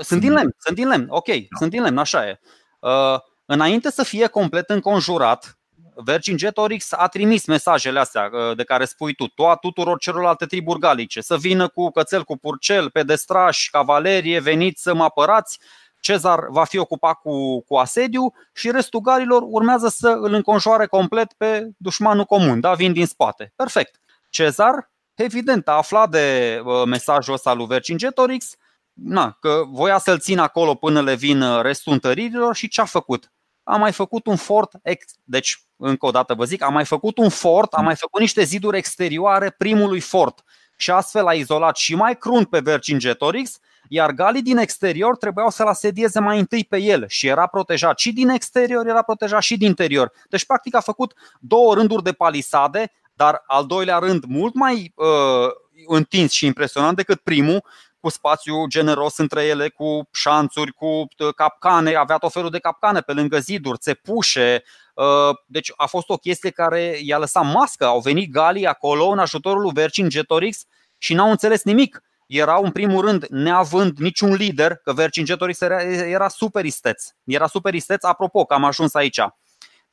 [0.00, 1.56] sunt din lemn, sunt din lemn, ok, da.
[1.58, 2.40] sunt din lemn, așa e.
[2.80, 5.58] Uh, înainte să fie complet înconjurat,
[6.04, 11.20] Vercingetorix a trimis mesajele astea uh, de care spui tu, toa tuturor celorlalte triburi galice,
[11.20, 15.58] să vină cu cățel cu purcel, pedestrași, cavalerie, veniți să mă apărați,
[16.00, 21.32] Cezar va fi ocupat cu, cu asediu și restul galilor urmează să îl înconjoare complet
[21.32, 22.74] pe dușmanul comun, da?
[22.74, 23.52] vin din spate.
[23.56, 24.00] Perfect.
[24.28, 28.56] Cezar, evident, a aflat de uh, mesajul ăsta lui Vercingetorix,
[28.92, 32.84] na, că voia să-l țină acolo până le vin uh, restul întăririlor și ce a
[32.84, 33.32] făcut?
[33.62, 37.18] A mai făcut un fort, ex- deci încă o dată vă zic, a mai făcut
[37.18, 40.44] un fort, a mai făcut niște ziduri exterioare primului fort
[40.76, 43.58] și astfel a izolat și mai crunt pe Vercingetorix
[43.88, 48.12] iar galii din exterior trebuiau să-l asedieze mai întâi pe el și era protejat și
[48.12, 50.12] din exterior, era protejat și din interior.
[50.28, 55.50] Deci, practic, a făcut două rânduri de palisade, dar al doilea rând mult mai uh,
[55.86, 57.64] întins și impresionant decât primul,
[58.00, 63.00] cu spațiu generos între ele, cu șanțuri, cu uh, capcane, avea tot felul de capcane
[63.00, 64.62] pe lângă ziduri, țepușe.
[64.94, 67.84] Uh, deci a fost o chestie care i-a lăsat mască.
[67.84, 70.64] Au venit galii acolo în ajutorul lui Vercingetorix
[70.98, 76.28] și n-au înțeles nimic erau în primul rând neavând niciun lider, că Vercingetorix era, era
[76.28, 77.04] super isteț.
[77.24, 79.20] Era super isteț, apropo că am ajuns aici.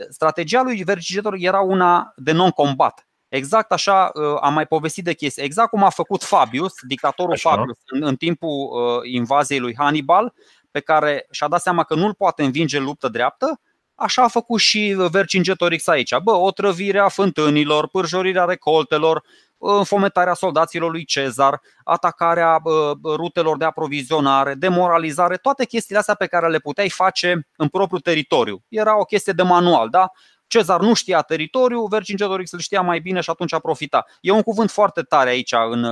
[0.09, 3.07] Strategia lui Vercingetorix era una de non-combat.
[3.27, 5.43] Exact așa uh, am mai povestit de chestii.
[5.43, 7.49] Exact cum a făcut Fabius, dictatorul așa.
[7.49, 10.33] Fabius, în, în timpul uh, invaziei lui Hannibal,
[10.71, 13.59] pe care și-a dat seama că nu-l poate învinge luptă dreaptă,
[13.95, 16.17] Așa a făcut și Vercingetorix aici.
[16.17, 19.23] Bă, otrăvirea fântânilor, pârjorirea recoltelor,
[19.57, 22.61] înfometarea soldaților lui Cezar, atacarea
[23.03, 28.63] rutelor de aprovizionare, demoralizare, toate chestiile astea pe care le puteai face în propriul teritoriu.
[28.67, 30.11] Era o chestie de manual, da?
[30.47, 34.05] Cezar nu știa teritoriu, Vercingetorix îl știa mai bine și atunci a profita.
[34.21, 35.85] E un cuvânt foarte tare aici în,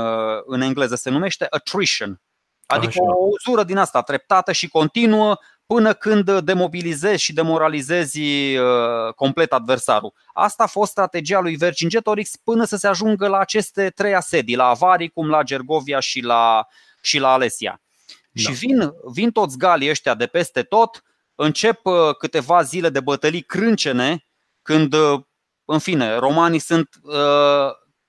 [0.46, 2.22] în engleză, se numește attrition.
[2.66, 3.04] Adică Așa.
[3.04, 8.22] o uzură din asta treptată și continuă până când demobilizezi și demoralizezi
[8.58, 10.14] uh, complet adversarul.
[10.34, 14.68] Asta a fost strategia lui Vercingetorix până să se ajungă la aceste trei asedii, la
[14.68, 16.68] Avaricum, la Gergovia și la,
[17.02, 17.82] și la Alesia.
[18.32, 18.42] Da.
[18.42, 21.04] Și vin, vin toți galii ăștia de peste tot,
[21.36, 24.26] încep uh, câteva zile de bătălii crâncene,
[24.62, 25.22] când, uh,
[25.66, 26.90] în fine, romanii sunt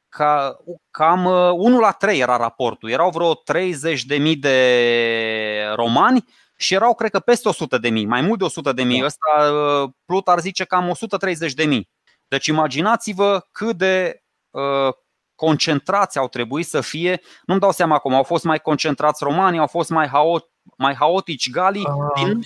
[0.09, 0.57] ca,
[0.91, 2.91] cam 1 la 3 era raportul.
[2.91, 6.25] Erau vreo 30.000 de romani
[6.65, 9.01] și erau, cred că, peste 100 de mii, mai mult de 100 de mii.
[9.01, 9.07] Da.
[9.07, 11.91] Ăsta, uh, Plut ar zice cam 130 de mii.
[12.29, 14.93] Deci imaginați-vă cât de uh,
[15.35, 17.21] concentrați au trebuit să fie.
[17.47, 21.51] Nu-mi dau seama acum, au fost mai concentrați romanii, au fost mai, haot, mai haotici
[21.51, 21.87] galii.
[21.87, 22.41] Uh, din...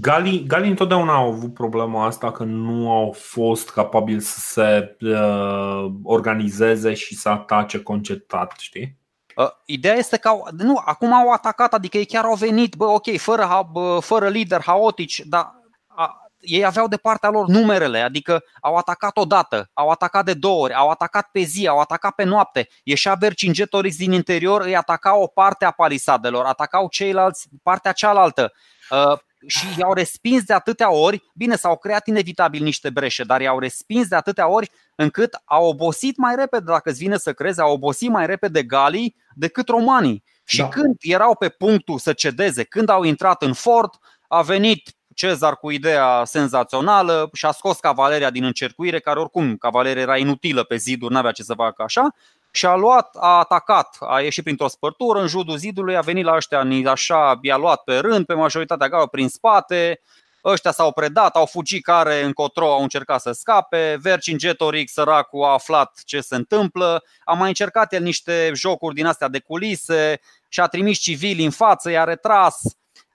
[0.00, 5.92] Galii, galii întotdeauna au avut problema asta că nu au fost capabili să se uh,
[6.02, 8.98] organizeze și să atace concentrat, știi?
[9.36, 12.84] Uh, ideea este că au, nu, acum au atacat, adică ei chiar au venit, bă,
[12.84, 13.70] ok, fără,
[14.00, 15.54] fără lider, haotici, dar
[15.86, 20.62] a, ei aveau de partea lor numerele, adică au atacat odată, au atacat de două
[20.62, 22.68] ori, au atacat pe zi, au atacat pe noapte.
[22.82, 28.52] Ieșea Vercingetorix din interior, îi ataca o parte a palisadelor, atacau ceilalți partea cealaltă.
[28.90, 33.58] Uh, și i-au respins de atâtea ori, bine, s-au creat inevitabil niște breșe, dar i-au
[33.58, 37.72] respins de atâtea ori încât au obosit mai repede, dacă îți vine să crezi, au
[37.72, 40.24] obosit mai repede galii decât romanii.
[40.44, 40.68] Și da.
[40.68, 43.94] când erau pe punctul să cedeze, când au intrat în fort,
[44.28, 50.02] a venit Cezar cu ideea senzațională și a scos cavaleria din încercuire, care oricum cavaleria
[50.02, 52.14] era inutilă pe ziduri, n-avea ce să facă așa,
[52.50, 56.34] și a luat, a atacat, a ieșit printr-o spărtură în jurul zidului, a venit la
[56.34, 60.00] ăștia așa, i-a luat pe rând, pe majoritatea gală prin spate,
[60.44, 66.00] ăștia s-au predat, au fugit care încotro au încercat să scape, Vercingetorix săracul a aflat
[66.04, 70.66] ce se întâmplă, a mai încercat el niște jocuri din astea de culise și a
[70.66, 72.60] trimis civili în față, i-a retras.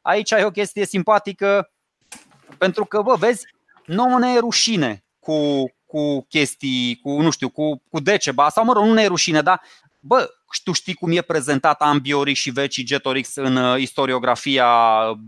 [0.01, 1.71] Aici e o chestie simpatică
[2.57, 3.45] pentru că, vă vezi,
[3.85, 8.73] nouă ne e rușine cu cu chestii, cu, nu știu, cu, cu Deceba, sau mă
[8.73, 9.61] rog, nu ne e rușine, dar
[9.99, 10.29] bă,
[10.63, 14.67] tu știi cum e prezentat Ambiorix și Vercingetorix în uh, istoriografia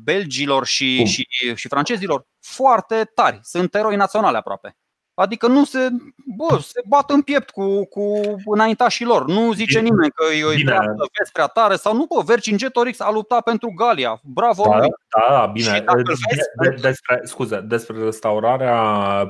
[0.04, 2.28] belgilor și, și, și francezilor?
[2.40, 4.78] Foarte tari, sunt eroi naționale aproape.
[5.16, 5.90] Adică nu se,
[6.38, 9.26] bă, se bat în piept cu, cu înaintașii lor.
[9.26, 13.00] Nu zice bine, nimeni că e o dreaptă, vezi prea tare sau nu, bă, Vercingetorix
[13.00, 14.20] a luptat pentru Galia.
[14.24, 14.88] Bravo da, lui.
[15.30, 15.84] Da, bine.
[15.96, 18.76] Vezi, de, despre, scuze, despre restaurarea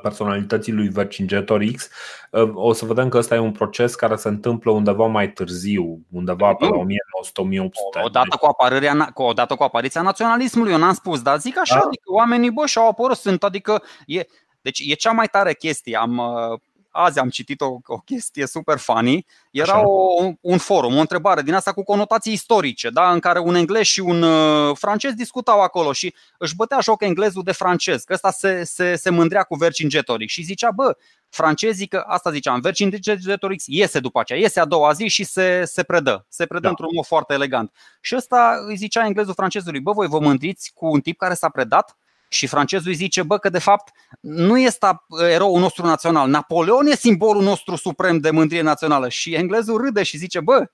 [0.02, 1.90] personalității lui Vercingetorix,
[2.34, 6.00] ă, o să vedem că ăsta e un proces care se întâmplă undeva mai târziu,
[6.12, 8.04] undeva pe la 1900-1800.
[8.04, 11.86] Odată cu, apariția, cu, odată cu apariția naționalismului, eu n-am spus, dar zic așa, da.
[11.86, 14.26] adică oamenii, bă, și-au apărut, sunt, adică e,
[14.64, 15.98] deci e cea mai tare chestie.
[15.98, 16.60] Am, uh,
[16.94, 19.26] azi am citit o, o chestie super funny.
[19.52, 23.12] Era o, un forum, o întrebare din asta cu conotații istorice, da?
[23.12, 27.44] în care un englez și un uh, francez discutau acolo și își bătea joc englezul
[27.44, 30.98] de francez, că ăsta se, se, se mândrea cu Vercingetorix și zicea, bă,
[31.30, 35.84] francezii, că asta ziceam, Vercingetorix iese după aceea, iese a doua zi și se, se
[35.84, 36.70] predă, se predă da.
[36.70, 37.72] într-un mod foarte elegant.
[38.02, 41.50] Și ăsta îi zicea englezul francezului, bă, voi vă mândriți cu un tip care s-a
[41.50, 41.98] predat?
[42.34, 44.88] Și francezul îi zice, bă, că de fapt nu este
[45.32, 46.30] eroul nostru național.
[46.30, 49.10] Napoleon e simbolul nostru suprem de mândrie națională.
[49.10, 50.66] Și englezul râde și zice, bă,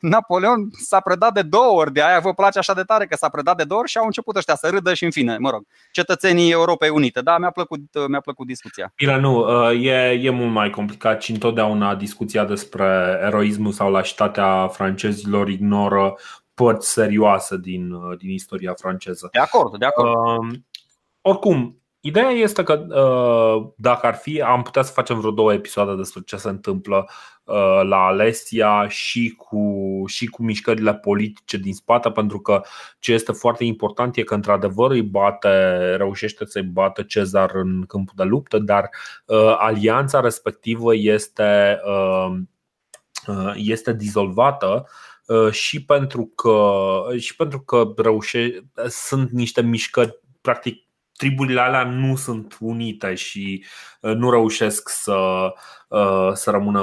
[0.00, 3.28] Napoleon s-a predat de două ori, de aia vă place așa de tare că s-a
[3.28, 5.66] predat de două ori și au început ăștia să râdă și în fine, mă rog,
[5.90, 7.20] cetățenii Europei Unite.
[7.20, 8.92] Da, mi-a plăcut, mi-a plăcut discuția.
[8.96, 14.68] Bine, nu, uh, e, e mult mai complicat și întotdeauna discuția despre eroismul sau lașitatea
[14.68, 16.14] francezilor ignoră
[16.54, 19.28] părți serioase din, uh, din istoria franceză.
[19.32, 20.10] De acord, de acord.
[21.26, 25.52] Uh, oricum, ideea este că uh, dacă ar fi, am putea să facem vreo două
[25.52, 27.08] episoade despre ce se întâmplă
[27.44, 32.62] uh, la Alesia și cu, și cu mișcările politice din spate, pentru că
[32.98, 35.48] ce este foarte important e că într-adevăr îi bate,
[35.96, 38.90] reușește să-i bată Cezar în câmpul de luptă, dar
[39.26, 41.80] uh, alianța respectivă este,
[43.54, 44.88] este dizolvată
[45.50, 50.85] și pentru că, și pentru că reușe, sunt niște mișcări practic
[51.16, 53.68] triburile alea nu sunt unite și uh,
[54.14, 55.52] nu reușesc să,
[55.88, 56.80] uh, să rămână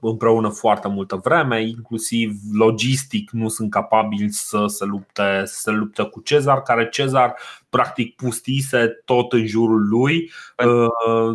[0.00, 6.02] împreună foarte multă vreme, inclusiv logistic nu sunt capabili să se lupte, să se lupte
[6.02, 7.34] cu Cezar, care Cezar
[7.70, 10.30] practic pustise tot în jurul lui,
[10.66, 10.88] uh,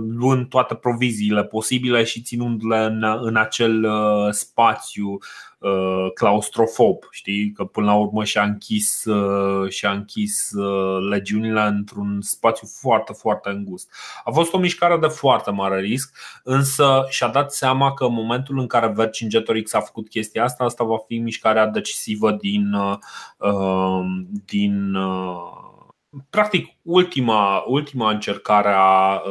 [0.08, 3.88] luând toate proviziile posibile și ținându-le în, în acel
[4.32, 5.20] spațiu
[5.64, 7.52] Uh, claustrofob, știi?
[7.52, 13.50] Că până la urmă și-a închis, uh, și-a închis uh, legiunile într-un spațiu foarte, foarte
[13.50, 13.90] îngust.
[14.24, 18.60] A fost o mișcare de foarte mare risc, însă și-a dat seama că în momentul
[18.60, 22.76] în care Vercingetorix a făcut chestia asta, asta va fi mișcarea decisivă din,
[24.46, 24.96] din
[26.30, 29.22] practic ultima, ultima încercare a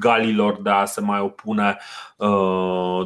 [0.00, 1.76] galilor de a se mai opune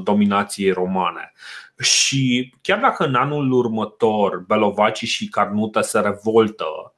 [0.03, 1.33] dominației romane.
[1.79, 6.96] Și chiar dacă în anul următor Belovacii și Carnuta se revoltă, uh,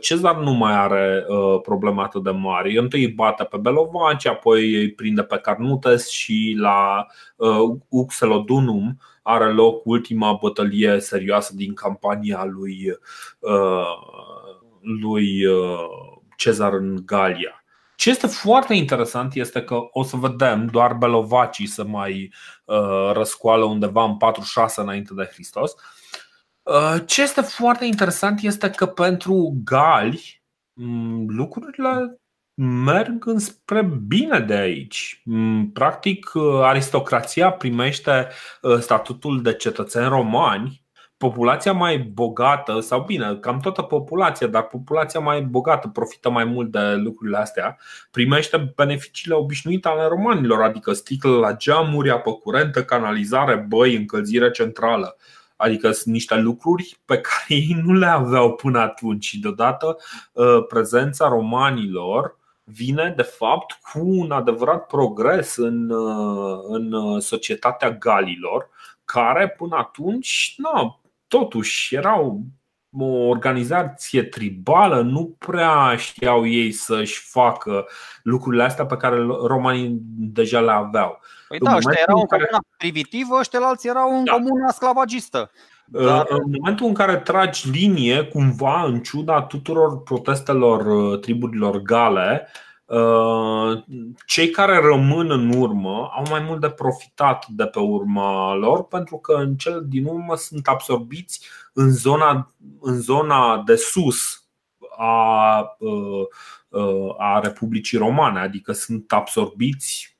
[0.00, 2.76] Cezar nu mai are uh, probleme atât de mari.
[2.76, 9.52] Întâi îi bate pe Belovaci, apoi îi prinde pe Carnutes și la uh, Uxelodunum are
[9.52, 12.98] loc ultima bătălie serioasă din campania lui,
[14.80, 15.42] lui
[16.36, 17.64] Cezar în Galia.
[17.96, 22.32] Ce este foarte interesant este că o să vedem doar belovacii să mai
[22.64, 25.74] uh, răscoală undeva în 46 înainte de Hristos.
[26.66, 30.42] Uh, ce este foarte interesant este că pentru gali
[30.72, 32.20] mm, lucrurile
[32.84, 35.22] merg înspre bine de aici.
[35.24, 38.28] Mm, practic, uh, aristocrația primește
[38.80, 40.86] statutul de cetățeni romani
[41.16, 46.70] populația mai bogată, sau bine, cam toată populația, dar populația mai bogată profită mai mult
[46.70, 47.78] de lucrurile astea,
[48.10, 55.16] primește beneficiile obișnuite ale romanilor, adică sticle la geamuri, apă curentă, canalizare, băi, încălzire centrală.
[55.56, 59.24] Adică sunt niște lucruri pe care ei nu le aveau până atunci.
[59.24, 59.96] Și deodată
[60.36, 68.68] ă, prezența romanilor vine de fapt cu un adevărat progres în, ă, în societatea galilor
[69.04, 72.40] care până atunci nu, totuși erau
[72.98, 77.86] o organizație tribală, nu prea știau ei să-și facă
[78.22, 79.16] lucrurile astea pe care
[79.46, 81.20] romanii deja le aveau.
[81.48, 82.44] Păi da, ăștia erau în care...
[82.44, 84.32] comuna privitivă, ăștia alții erau în da.
[84.32, 85.50] comuna sclavagistă.
[85.84, 86.26] Dar...
[86.28, 92.62] În momentul în care tragi linie, cumva, în ciuda tuturor protestelor uh, triburilor gale, Uh,
[94.26, 99.16] cei care rămân în urmă au mai mult de profitat de pe urma lor pentru
[99.16, 104.44] că în cel din urmă sunt absorbiți în zona, în zona de sus
[104.96, 106.26] a, uh,
[106.68, 110.16] uh, a Republicii Romane, adică sunt absorbiți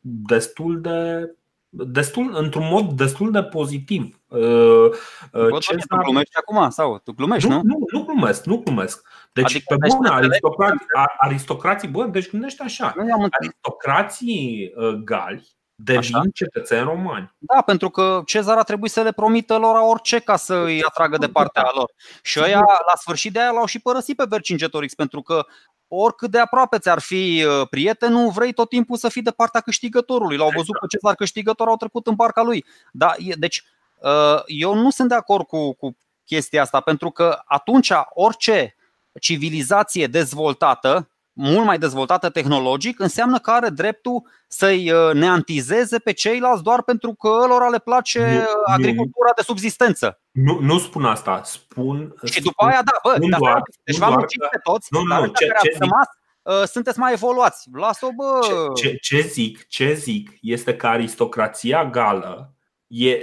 [0.00, 1.30] destul de
[1.70, 4.20] destul, într-un mod destul de pozitiv.
[4.28, 5.86] Bă, Cezar...
[5.88, 7.54] Tu glumești acum sau tu glumești, nu?
[7.54, 9.08] Nu, nu, nu glumesc, nu glumesc.
[9.32, 10.86] Deci, adică pe bun, aristocrații,
[11.18, 12.94] aristocrații, bă, deci gândește așa.
[13.30, 14.72] Aristocrații
[15.04, 16.22] gali devin Așa?
[16.34, 17.34] cetățeni romani.
[17.38, 21.16] Da, pentru că Cezar a trebuit să le promită lor orice ca să îi atragă
[21.16, 21.92] de partea lor.
[22.22, 25.46] Și ăia, la sfârșit de aia, l-au și părăsit pe Vercingetorix, pentru că
[25.92, 30.36] oricât de aproape ți-ar fi uh, prietenul, vrei tot timpul să fii de partea câștigătorului.
[30.36, 32.64] L-au văzut pe Cezar câștigător, au trecut în barca lui.
[32.92, 33.64] Da, deci,
[33.98, 38.76] uh, eu nu sunt de acord cu, cu chestia asta, pentru că atunci orice
[39.20, 46.62] civilizație dezvoltată, mult mai dezvoltată tehnologic, înseamnă că are dreptul să-i uh, neantizeze pe ceilalți
[46.62, 50.20] doar pentru că lor le place nu, agricultura nu, de subzistență.
[50.30, 52.14] Nu, nu spun asta, spun.
[52.24, 55.26] Și spun, după aia, da, bă, dar doar, deci v-am pe toți, nu, dar nu,
[55.26, 56.06] ce, care ce rămas,
[56.42, 57.68] uh, sunteți mai evoluați.
[57.72, 58.38] Las-o, bă.
[58.74, 62.54] Ce, ce, ce, zic, ce zic este că aristocrația gală
[62.86, 63.16] e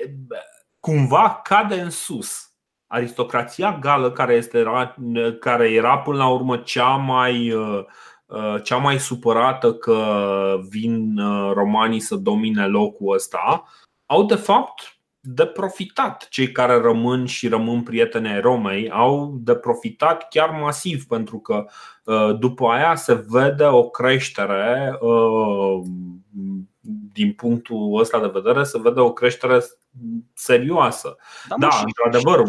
[0.80, 2.48] cumva cade în sus
[2.88, 4.64] aristocrația gală, care, este,
[5.40, 7.84] care era până la urmă cea mai, uh,
[8.26, 10.02] uh, cea mai supărată că
[10.70, 13.64] vin uh, romanii să domine locul ăsta,
[14.06, 16.28] au de fapt de profitat.
[16.30, 21.66] Cei care rămân și rămân prieteni ai Romei au de profitat chiar masiv, pentru că
[22.40, 24.98] după aia se vede o creștere
[27.14, 29.60] din punctul ăsta de vedere, se vede o creștere
[30.34, 31.16] serioasă.
[31.48, 32.44] Da, da și, într-adevăr,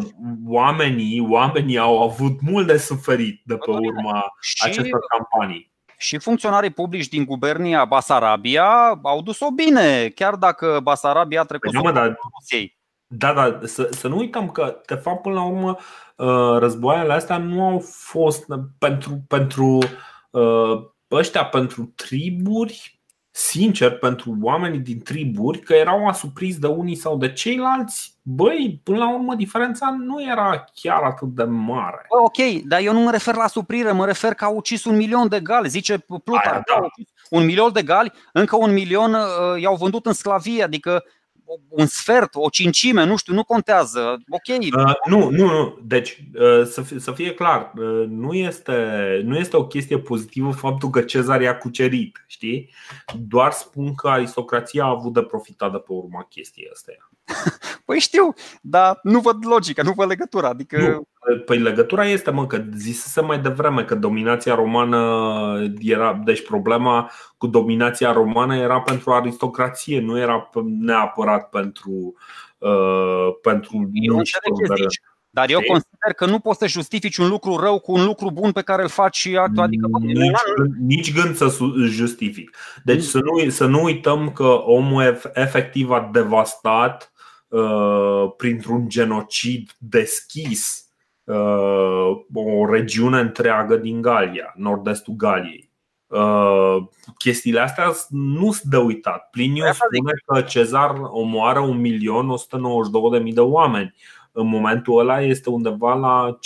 [0.47, 5.73] oamenii, oamenii au avut mult de suferit de pe urma și, acestor campanii.
[5.97, 11.93] Și funcționarii publici din guvernia Basarabia au dus-o bine, chiar dacă Basarabia a trecut păi,
[11.93, 12.79] da, Rusiei.
[13.07, 15.77] Da, da, să, să nu uităm că, de fapt, până la urmă,
[16.17, 18.47] uh, războaiele astea nu au fost
[18.79, 19.79] pentru, pentru
[20.31, 22.98] uh, ăștia, pentru triburi
[23.39, 28.99] sincer pentru oamenii din triburi că erau asupriți de unii sau de ceilalți, băi, până
[28.99, 32.07] la urmă diferența nu era chiar atât de mare.
[32.09, 34.97] Bă, ok, dar eu nu mă refer la suprire, mă refer că au ucis un
[34.97, 36.87] milion de gali, zice Plutarh, da.
[37.31, 41.05] un milion de gali, încă un milion uh, i-au vândut în sclavie, adică
[41.69, 44.23] un sfert, o cincime, nu știu, nu contează.
[44.29, 44.59] Ok.
[44.59, 45.79] Uh, nu, nu, nu.
[45.83, 48.75] Deci, uh, să, fie, să fie clar, uh, nu, este,
[49.25, 52.71] nu este o chestie pozitivă faptul că Cezar i-a cucerit, știi?
[53.19, 57.11] Doar spun că aristocrația a avut de profitat de pe urma chestiei astea.
[57.85, 60.49] Păi știu, dar nu văd logica, nu văd legătura.
[60.49, 60.79] Adică...
[60.79, 61.09] Nu,
[61.45, 65.01] păi legătura este, mă, că zisese mai devreme că dominația romană
[65.79, 66.21] era.
[66.25, 72.15] Deci problema cu dominația romană era pentru aristocrație, nu era neapărat pentru.
[72.59, 74.23] Uh, pentru Eu
[75.31, 78.53] dar eu consider că nu poți să justifici un lucru rău cu un lucru bun
[78.53, 79.63] pe care îl faci și altul.
[79.63, 80.31] Adică, nici,
[80.87, 81.57] nici gând să
[81.89, 82.57] justific.
[82.85, 87.18] Deci să nu, să nu uităm că omul efectiv a devastat uh,
[88.37, 90.89] printr-un genocid deschis
[91.25, 95.71] uh, o regiune întreagă din Galia, nord-estul Galiei.
[96.07, 96.77] Uh,
[97.19, 99.29] chestiile astea nu sunt de uitat.
[99.31, 101.61] Pliniu spune că Cezar omoară
[103.21, 103.95] 1.192.000 de oameni
[104.33, 106.39] în momentul ăla este undeva la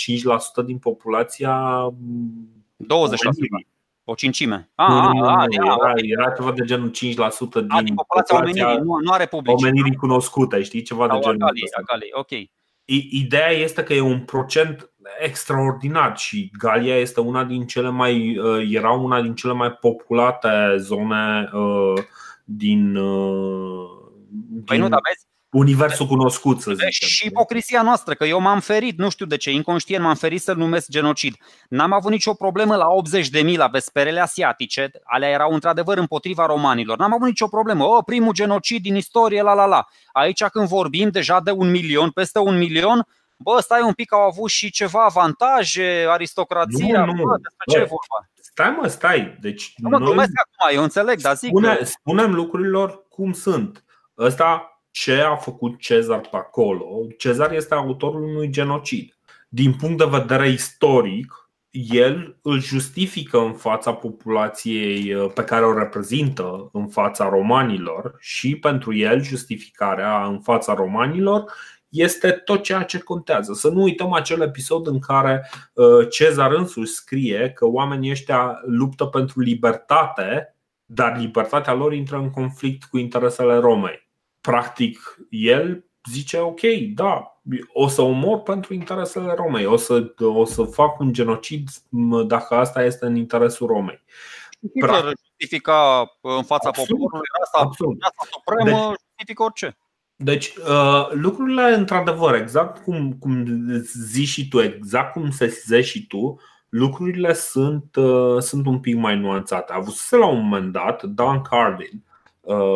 [0.61, 1.87] 5% din populația
[2.83, 2.85] 20%.
[4.05, 4.71] O cincime.
[4.75, 6.09] Ah, nu, nu, ah, nu, era, okay.
[6.17, 9.57] era ceva de genul 5% din, a, din populația omenirii, nu, nu are public.
[9.57, 12.51] Omenirii cunoscute, știi, ceva Sau de genul Acali, Acali, ok.
[13.11, 18.69] Ideea este că e un procent extraordinar și Galia este una din cele mai uh,
[18.71, 22.03] era una din cele mai populate zone uh,
[22.45, 22.93] din,
[24.65, 27.07] Păi nu, dar vezi, universul cunoscut, să zicem.
[27.07, 30.57] Și ipocrizia noastră, că eu m-am ferit, nu știu de ce, inconștient m-am ferit să-l
[30.57, 31.35] numesc genocid.
[31.69, 36.45] N-am avut nicio problemă la 80 de mii la vesperele asiatice, alea erau într-adevăr împotriva
[36.45, 36.97] romanilor.
[36.97, 37.83] N-am avut nicio problemă.
[37.85, 39.87] O, primul genocid din istorie, la la la.
[40.11, 44.21] Aici când vorbim deja de un milion, peste un milion, bă, stai un pic, au
[44.21, 47.23] avut și ceva avantaje, aristocrația, nu, nu.
[47.23, 48.27] Bă, despre ce e vorba?
[48.41, 49.37] Stai mă, stai.
[49.41, 50.13] Deci nu mă noi...
[50.13, 51.83] acum, eu înțeleg, dar zic spune, că...
[51.83, 53.83] Spunem lucrurilor cum sunt.
[54.17, 56.85] Ăsta ce a făcut Cezar pe acolo.
[57.17, 59.17] Cezar este autorul unui genocid.
[59.49, 65.77] Din punct de vedere istoric, el îl justifică în fața populației uh, pe care o
[65.77, 71.53] reprezintă, în fața romanilor, și pentru el justificarea în fața romanilor
[71.89, 73.53] este tot ceea ce contează.
[73.53, 79.05] Să nu uităm acel episod în care uh, Cezar însuși scrie că oamenii ăștia luptă
[79.05, 84.02] pentru libertate, dar libertatea lor intră în conflict cu interesele Romei
[84.43, 86.61] practic, el zice ok,
[86.93, 87.41] da,
[87.73, 91.69] o să omor pentru interesele Romei, o să, o să fac un genocid
[92.27, 94.03] dacă asta este în interesul Romei.
[94.73, 97.97] Hitler justifica în fața absolut, poporului asta, absolut.
[98.01, 99.77] asta supremă, deci, justifică orice.
[100.15, 103.45] Deci, uh, lucrurile, într-adevăr, exact cum, cum
[103.93, 106.39] zici și tu, exact cum sesizezi și tu,
[106.69, 109.71] lucrurile sunt, uh, sunt un pic mai nuanțate.
[109.71, 112.12] A avut la un moment dat Dan Cardin, uh,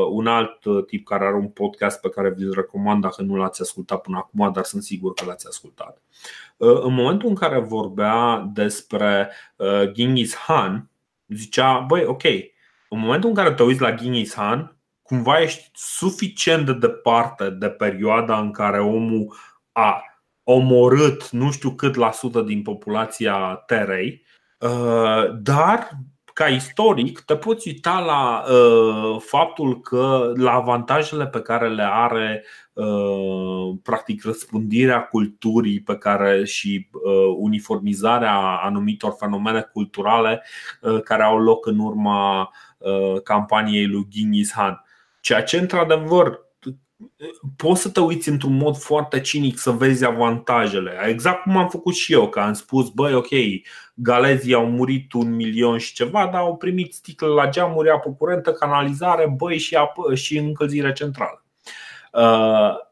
[0.09, 3.61] un alt uh, tip care are un podcast pe care vi-l recomand dacă nu l-ați
[3.61, 6.01] ascultat până acum, dar sunt sigur că l-ați ascultat.
[6.57, 10.89] Uh, în momentul în care vorbea despre uh, Genghis Han,
[11.27, 12.23] zicea, băi, ok,
[12.89, 17.69] în momentul în care te uiți la Genghis Han, cumva ești suficient de departe de
[17.69, 19.35] perioada în care omul
[19.71, 20.01] a
[20.43, 24.25] omorât nu știu cât la sută din populația Terei,
[24.59, 25.89] uh, dar
[26.37, 32.45] ca istoric te poți uita la uh, faptul că la avantajele pe care le are
[32.73, 40.43] uh, practic răspândirea culturii pe care și uh, uniformizarea anumitor fenomene culturale
[40.81, 44.83] uh, care au loc în urma uh, campaniei lui Genghis Han.
[45.21, 46.46] Ceea ce într-adevăr
[47.55, 50.91] poți să te uiți într-un mod foarte cinic să vezi avantajele.
[51.07, 53.29] Exact cum am făcut și eu, că am spus, băi, ok,
[53.93, 58.51] galezii au murit un milion și ceva, dar au primit sticle la geamuri, apă curentă,
[58.51, 61.45] canalizare, băi și, apă, și încălzire centrală.
[62.13, 62.85] Uh,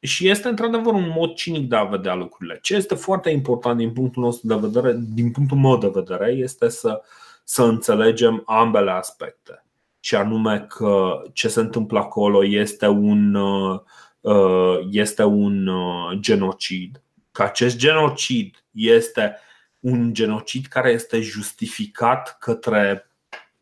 [0.00, 2.58] și este într-adevăr un mod cinic de a vedea lucrurile.
[2.62, 6.68] Ce este foarte important din punctul nostru de vedere, din punctul meu de vedere, este
[6.68, 7.02] să,
[7.44, 9.61] să înțelegem ambele aspecte
[10.04, 17.42] și anume că ce se întâmplă acolo este un, uh, este un uh, genocid, că
[17.42, 19.36] acest genocid este
[19.80, 23.10] un genocid care este justificat către,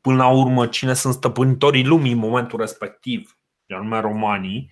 [0.00, 3.38] până la urmă, cine sunt stăpânitorii lumii în momentul respectiv,
[3.68, 4.70] anume romanii,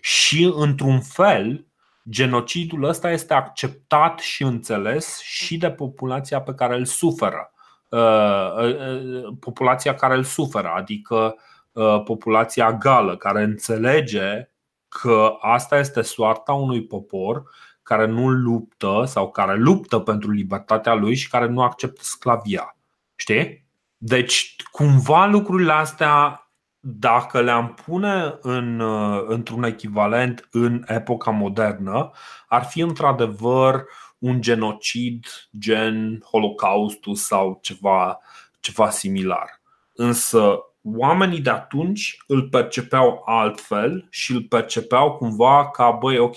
[0.00, 1.66] și într-un fel,
[2.08, 7.52] genocidul ăsta este acceptat și înțeles și de populația pe care îl suferă.
[7.88, 11.36] Uh, uh, populația care îl suferă, adică
[11.72, 14.50] uh, populația gală, care înțelege
[14.88, 17.42] că asta este soarta unui popor
[17.82, 22.76] care nu luptă sau care luptă pentru libertatea lui și care nu acceptă sclavia.
[23.14, 23.66] Știi?
[23.96, 26.42] Deci, cumva lucrurile astea,
[26.80, 28.82] dacă le-am pune în,
[29.26, 32.10] într-un echivalent în epoca modernă,
[32.48, 33.84] ar fi într-adevăr
[34.18, 35.26] un genocid
[35.58, 38.18] gen Holocaustul sau ceva,
[38.60, 39.60] ceva similar.
[39.94, 46.36] Însă oamenii de atunci îl percepeau altfel și îl percepeau cumva ca băi, ok,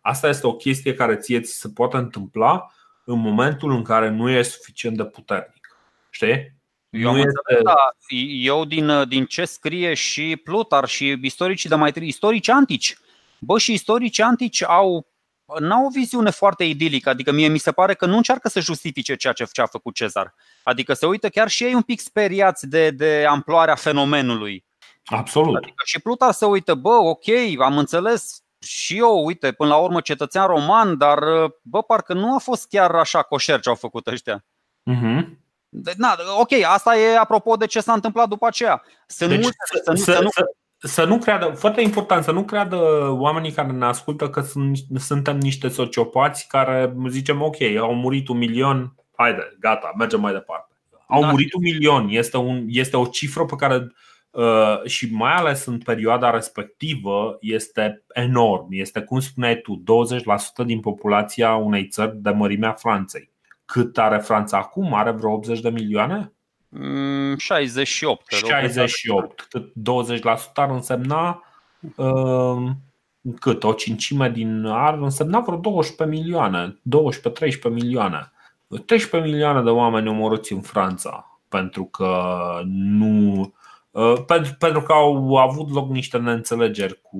[0.00, 2.66] asta este o chestie care ție ți se poate întâmpla
[3.04, 5.78] în momentul în care nu e suficient de puternic.
[6.10, 6.54] Știi?
[6.90, 7.62] Eu, nu este...
[7.62, 7.96] da,
[8.42, 12.96] eu din, din ce scrie și Plutar și istoricii de mai târziu, istorici antici.
[13.40, 15.06] Bă, și istorici antici au
[15.58, 19.16] n-au o viziune foarte idilică, adică mie mi se pare că nu încearcă să justifice
[19.16, 20.34] ceea ce a făcut Cezar.
[20.62, 24.64] Adică se uită chiar și ei un pic speriați de, de amploarea fenomenului.
[25.04, 25.56] Absolut.
[25.56, 27.24] Adică și Plutar se uită, bă, ok,
[27.60, 31.18] am înțeles și eu, uite, până la urmă cetățean roman, dar
[31.62, 34.44] bă, parcă nu a fost chiar așa coșer ce au făcut ăștia.
[34.90, 35.26] Uh-huh.
[35.68, 38.82] De, na, ok, asta e apropo de ce s-a întâmplat după aceea.
[39.06, 40.28] Sunt deci, multe, să, să, nu, să, să nu,
[40.78, 42.76] să nu creadă, foarte important, să nu creadă
[43.10, 48.38] oamenii care ne ascultă că sunt, suntem niște sociopați care zicem ok, au murit un
[48.38, 50.74] milion, haide, gata, mergem mai departe.
[51.08, 51.30] Au da.
[51.30, 53.92] murit un milion, este, un, este o cifră pe care
[54.30, 58.66] uh, și mai ales în perioada respectivă este enorm.
[58.70, 59.82] Este, cum spuneai tu,
[60.62, 63.30] 20% din populația unei țări de mărimea Franței.
[63.64, 64.94] Cât are Franța acum?
[64.94, 66.32] Are vreo 80 de milioane?
[67.36, 68.32] 68.
[68.32, 69.46] 68.
[69.50, 69.72] Cât
[70.20, 70.22] 20%
[70.54, 71.42] ar însemna
[71.96, 72.70] uh,
[73.40, 73.64] cât?
[73.64, 76.80] O cincime din ar însemna vreo 12 milioane,
[77.68, 78.30] 12-13 milioane.
[78.84, 82.20] 13 milioane de oameni omorâți în Franța pentru că
[82.64, 83.40] nu
[83.90, 87.18] uh, pentru, pentru că au avut loc niște neînțelegeri cu,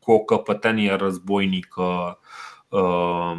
[0.00, 2.18] cu o căpătenie războinică
[2.68, 3.32] uh,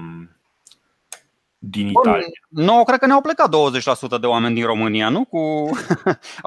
[1.65, 2.25] din Italia.
[2.49, 3.55] Nu, cred că ne-au plecat
[4.17, 5.25] 20% de oameni din România, nu?
[5.25, 5.39] Cu...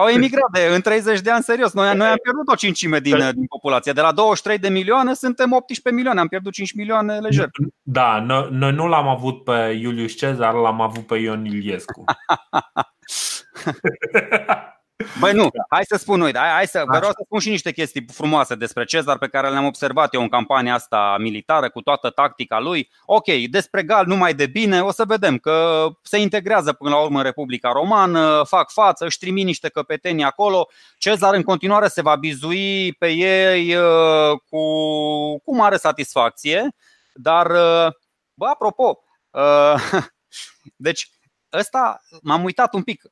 [0.00, 1.72] Au emigrat de, în 30 de ani, serios.
[1.72, 3.92] Noi, noi am pierdut o cincime din, din populație.
[3.92, 7.50] De la 23 de milioane suntem 18 milioane, am pierdut 5 milioane lejer.
[7.82, 12.04] Da, noi, noi nu l-am avut pe Iulius Cezar, l-am avut pe Ion Iliescu.
[15.18, 18.06] Băi nu, hai să spun, uite, hai, hai să, vreau să spun și niște chestii
[18.12, 22.58] frumoase despre Cezar pe care le-am observat eu în campania asta militară cu toată tactica
[22.58, 22.90] lui.
[23.04, 27.18] Ok, despre Gal numai de bine, o să vedem că se integrează până la urmă
[27.18, 30.68] în Republica Romană, fac față, își trimit niște căpetenii acolo.
[30.98, 36.68] Cezar în continuare se va bizui pe ei uh, cu, cu mare satisfacție,
[37.12, 37.92] dar, uh,
[38.34, 38.98] bă, apropo,
[39.30, 39.74] uh,
[40.76, 41.10] deci
[41.52, 43.02] ăsta m-am uitat un pic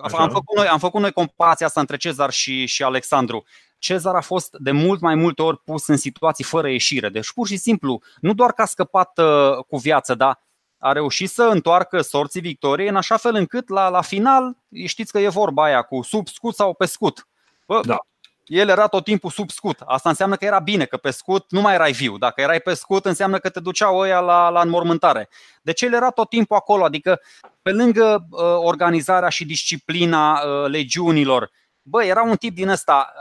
[0.00, 3.44] am făcut, noi, am făcut noi comparația asta între Cezar și, și Alexandru.
[3.78, 7.08] Cezar a fost de mult mai multe ori pus în situații fără ieșire.
[7.08, 10.40] Deci pur și simplu, nu doar că a scăpat uh, cu viață, dar
[10.78, 15.18] a reușit să întoarcă sorții victoriei în așa fel încât la, la final, știți că
[15.18, 17.26] e vorba aia cu sub scut sau pe scut.
[17.66, 17.98] Bă, da.
[18.44, 19.80] El era tot timpul sub scut.
[19.84, 22.18] Asta înseamnă că era bine, că pe scut nu mai erai viu.
[22.18, 25.28] Dacă erai pe scut, înseamnă că te duceau ăia la, la înmormântare.
[25.62, 27.20] Deci el era tot timpul acolo, adică
[27.62, 31.50] pe lângă uh, organizarea și disciplina uh, legiunilor,
[31.82, 33.12] bă, era un tip din ăsta.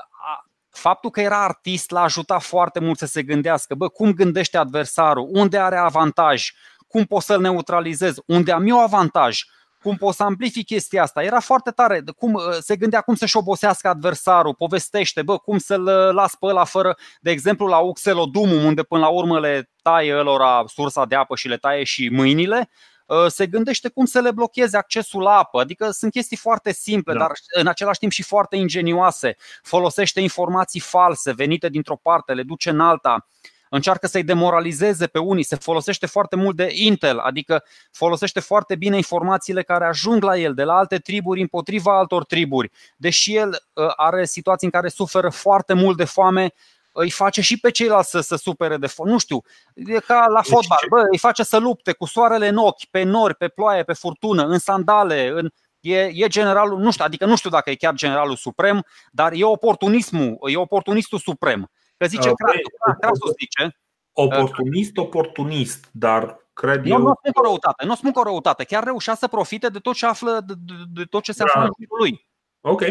[0.69, 5.29] Faptul că era artist l-a ajutat foarte mult să se gândească, bă, cum gândește adversarul,
[5.31, 6.51] unde are avantaj,
[6.87, 9.43] cum pot să-l neutralizez, unde am eu avantaj,
[9.81, 11.23] cum pot să amplific chestia asta.
[11.23, 15.85] Era foarte tare, cum, uh, se gândea cum să-și obosească adversarul, povestește, bă, cum să-l
[15.85, 20.17] uh, las pe ăla fără, de exemplu la Uxelodumum, unde până la urmă le taie
[20.17, 22.69] ălora sursa de apă și le taie și mâinile,
[23.05, 25.59] uh, se gândește cum să le blocheze accesul la apă.
[25.59, 27.19] Adică sunt chestii foarte simple, da.
[27.19, 29.35] dar în același timp și foarte ingenioase.
[29.61, 33.25] Folosește informații false venite dintr-o parte, le duce în alta
[33.73, 38.95] încearcă să-i demoralizeze pe unii, se folosește foarte mult de intel, adică folosește foarte bine
[38.95, 42.71] informațiile care ajung la el de la alte triburi împotriva altor triburi.
[42.97, 46.53] Deși el uh, are situații în care suferă foarte mult de foame,
[46.91, 49.11] îi face și pe ceilalți să se supere de foame.
[49.11, 49.41] Nu știu,
[49.73, 53.03] e ca la deci fotbal, bă, îi face să lupte cu soarele în ochi, pe
[53.03, 55.49] nori, pe ploaie, pe furtună, în sandale, în,
[55.81, 59.43] E, e generalul, nu știu, adică nu știu dacă e chiar generalul suprem, dar e
[59.43, 61.71] oportunismul, e oportunistul suprem.
[62.01, 63.77] Că zice uh, Crasul, Crasul zice.
[64.11, 66.97] Oportunist, oportunist, dar cred eu.
[66.97, 68.63] Nu spun cu răutate, nu spun cu răutate.
[68.63, 71.59] Chiar reușea să profite de tot ce află, de, de, de tot ce se află
[71.59, 71.65] da.
[71.65, 72.27] în jurul lui.
[72.61, 72.81] Ok.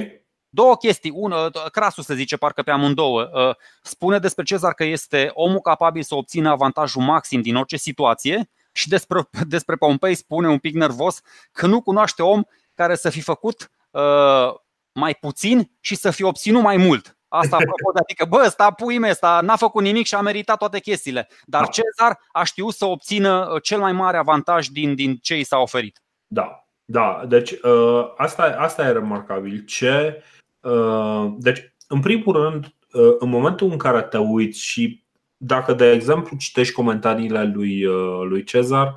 [0.48, 1.10] Două chestii.
[1.14, 3.30] Una, Crasul se zice parcă pe amândouă.
[3.32, 8.50] Uh, spune despre Cezar că este omul capabil să obțină avantajul maxim din orice situație
[8.72, 11.20] și despre, despre Pompei spune un pic nervos
[11.52, 12.42] că nu cunoaște om
[12.74, 14.54] care să fi făcut uh,
[14.92, 17.14] mai puțin și să fi obținut mai mult.
[17.32, 20.58] Asta apropo de adică, bă, ăsta pui mea, ăsta n-a făcut nimic și a meritat
[20.58, 21.28] toate chestiile.
[21.44, 21.66] Dar da.
[21.66, 25.58] Cezar a știut să obțină uh, cel mai mare avantaj din, din ce i s-a
[25.58, 26.02] oferit.
[26.26, 27.24] Da, da.
[27.28, 29.64] Deci uh, asta, asta e remarcabil.
[29.64, 30.22] Ce,
[30.60, 32.74] uh, deci, în primul rând,
[33.18, 35.04] în momentul în care te uiți și
[35.36, 37.84] dacă, de exemplu, citești comentariile lui,
[38.28, 38.94] lui Cezar,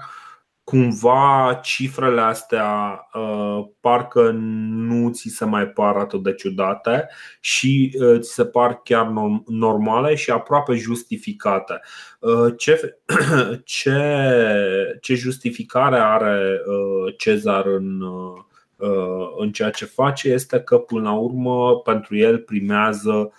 [0.63, 7.09] cumva cifrele astea uh, parcă nu ți se mai par atât de ciudate
[7.39, 11.81] și uh, ți se par chiar norm- normale și aproape justificate.
[12.19, 12.97] Uh, ce,
[13.63, 21.01] ce, ce justificare are uh, Cezar în, uh, în ceea ce face este că, până
[21.01, 23.31] la urmă, pentru el primează Uh,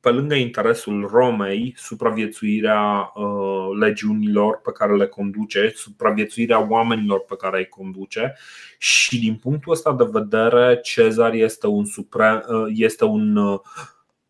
[0.00, 7.58] pe lângă interesul Romei, supraviețuirea uh, legiunilor pe care le conduce, supraviețuirea oamenilor pe care
[7.58, 8.34] îi conduce
[8.78, 13.38] și din punctul ăsta de vedere Cezar este un, suprem, uh, este un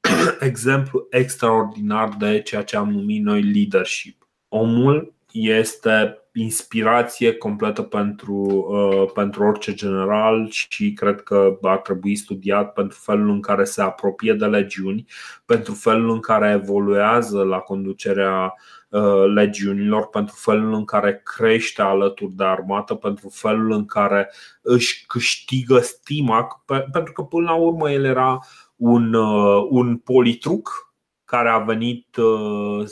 [0.41, 4.29] exemplu extraordinar de ceea ce am numit noi leadership.
[4.49, 12.73] Omul este inspirație completă pentru, uh, pentru orice general și cred că ar trebui studiat
[12.73, 15.05] pentru felul în care se apropie de legiuni,
[15.47, 18.55] pentru felul în care evoluează la conducerea
[18.89, 24.33] uh, legiunilor, pentru felul în care crește alături de armată, pentru felul în care
[24.63, 28.39] își câștigă stima, pentru că până la urmă el era
[28.77, 30.93] un, uh, un politruc
[31.25, 32.17] care a venit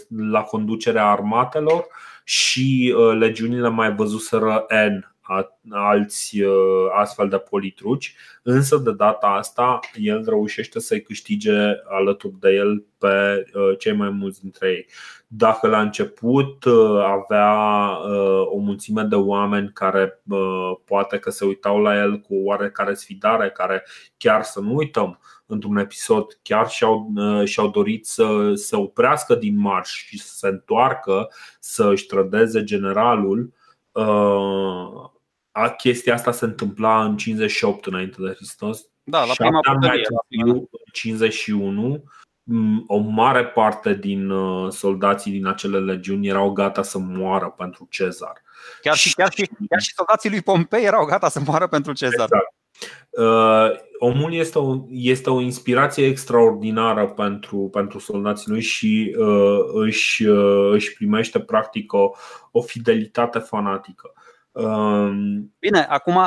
[0.09, 1.86] la conducerea armatelor
[2.24, 5.10] și uh, legiunile mai văzuseră N
[5.70, 6.52] alți uh,
[6.92, 11.52] astfel de politruci, însă de data asta el reușește să-i câștige
[11.88, 14.86] alături de el pe uh, cei mai mulți dintre ei.
[15.26, 16.64] Dacă la început
[17.04, 17.56] avea
[18.44, 20.22] o mulțime de oameni care
[20.84, 23.84] poate că se uitau la el cu oarecare sfidare, care
[24.16, 25.20] chiar să nu uităm,
[25.52, 30.48] într-un episod chiar și-au, uh, și-au dorit să se oprească din marș și să se
[30.48, 31.28] întoarcă
[31.60, 33.52] să își trădeze generalul.
[33.92, 35.10] Uh,
[35.50, 38.86] a, chestia asta se întâmpla în 58 înainte de Hristos.
[39.02, 42.04] Da, la prima puterie, în 51
[42.42, 47.86] mm, o mare parte din uh, soldații din acele legiuni erau gata să moară pentru
[47.90, 48.42] Cezar.
[48.80, 52.28] Chiar și, chiar și, chiar și soldații lui Pompei erau gata să moară pentru Cezar.
[52.32, 52.54] Exact.
[53.10, 60.26] Uh, omul este o, este o inspirație extraordinară pentru, pentru soldații lui și uh, își,
[60.26, 62.10] uh, își primește practic o,
[62.50, 64.12] o fidelitate fanatică.
[64.52, 65.10] Uh,
[65.59, 66.20] Bine, acum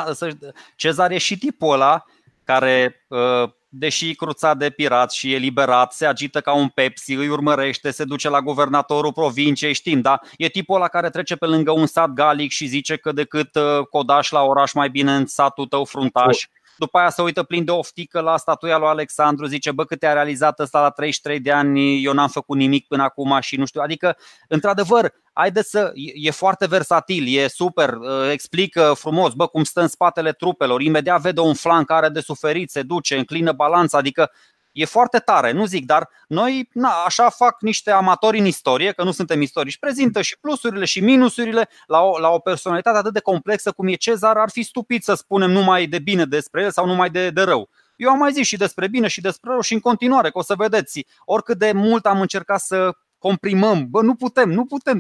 [0.75, 2.05] Cezar e și tipul ăla
[2.45, 7.27] care, uh, deși cruțat de pirat și e liberat, se agită ca un Pepsi, îi
[7.27, 10.19] urmărește, se duce la guvernatorul provinciei, știm, da?
[10.37, 13.85] E tipul ăla care trece pe lângă un sat galic și zice că decât uh,
[13.89, 16.47] codaș la oraș mai bine în satul tău fruntaș
[16.77, 20.13] după aia se uită plin de oftică la statuia lui Alexandru, zice, bă, câte a
[20.13, 23.81] realizat ăsta la 33 de ani, eu n-am făcut nimic până acum și nu știu.
[23.81, 29.81] Adică, într-adevăr, haide să, e foarte versatil, e super, uh, explică frumos, bă, cum stă
[29.81, 34.31] în spatele trupelor, imediat vede un flanc care de suferit, se duce, înclină balanța, adică
[34.75, 39.03] e foarte tare, nu zic, dar noi na, așa fac niște amatori în istorie, că
[39.03, 43.19] nu suntem istorici, prezintă și plusurile și minusurile la o, la o personalitate atât de
[43.19, 46.85] complexă cum e Cezar, ar fi stupid să spunem numai de bine despre el sau
[46.85, 47.69] numai de, de rău.
[47.95, 50.41] Eu am mai zis și despre bine și despre rău și în continuare, că o
[50.41, 54.99] să vedeți, oricât de mult am încercat să comprimăm, bă, nu putem, nu putem,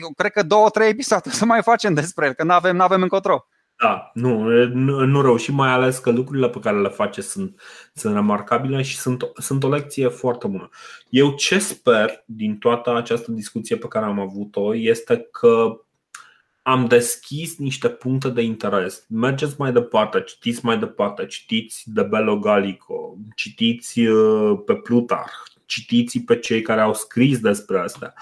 [0.00, 3.02] eu cred că două, trei episoade să mai facem despre el, că nu avem, avem
[3.02, 3.46] încotro.
[3.82, 7.60] Da, nu, nu, nu rău și mai ales că lucrurile pe care le face sunt,
[7.94, 10.68] sunt remarcabile și sunt, sunt o lecție foarte bună.
[11.08, 15.80] Eu ce sper din toată această discuție pe care am avut-o este că
[16.62, 19.04] am deschis niște puncte de interes.
[19.08, 25.32] Mergeți mai departe, citiți mai departe, citiți de Bello Gallico, citiți uh, pe Plutarh,
[25.66, 28.14] citiți pe cei care au scris despre asta.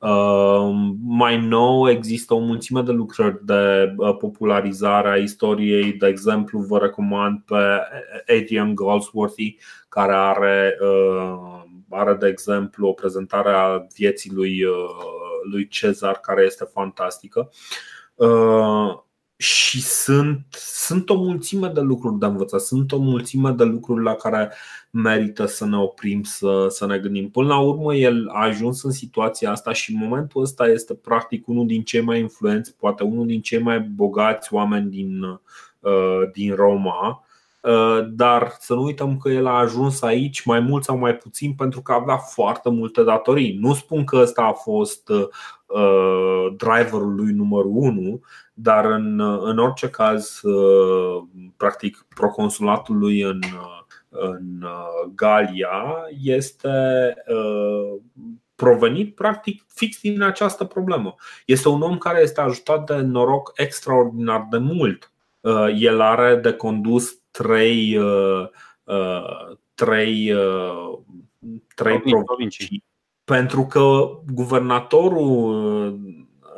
[0.00, 5.92] Ehm, mai nou există o mulțime de lucrări de uh, popularizare a istoriei.
[5.92, 7.80] De exemplu, vă recomand pe
[8.38, 9.56] Adrian Goldsworthy,
[9.88, 14.72] care are, uh, are de exemplu o prezentare a vieții lui, uh,
[15.50, 17.50] lui Cezar care este fantastică
[19.40, 24.14] și sunt, sunt o mulțime de lucruri de învățat, sunt o mulțime de lucruri la
[24.14, 24.52] care
[24.90, 27.30] merită să ne oprim, să, să ne gândim.
[27.30, 31.48] Până la urmă, el a ajuns în situația asta și în momentul ăsta este practic
[31.48, 36.54] unul din cei mai influenți, poate unul din cei mai bogați oameni din, uh, din
[36.54, 37.24] Roma.
[37.62, 41.54] Uh, dar să nu uităm că el a ajuns aici mai mult sau mai puțin
[41.54, 43.58] pentru că avea foarte multe datorii.
[43.60, 48.20] Nu spun că ăsta a fost uh, driverul lui numărul 1,
[48.54, 51.22] dar în, în orice caz, uh,
[51.56, 53.40] practic, proconsulatul lui în,
[54.08, 54.64] în
[55.14, 56.68] Galia este
[57.28, 58.00] uh,
[58.58, 61.14] provenit practic fix din această problemă.
[61.46, 65.12] Este un om care este ajutat de noroc extraordinar de mult.
[65.40, 67.12] Uh, el are de condus
[67.42, 67.98] trei,
[69.74, 70.32] trei,
[71.74, 72.84] trei provincii.
[73.24, 75.56] Pentru că guvernatorul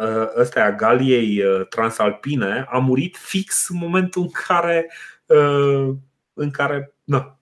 [0.00, 4.92] Uh, ăsta a Galiei uh, transalpine a murit fix în momentul în care,
[5.26, 5.94] uh,
[6.32, 7.34] în care na,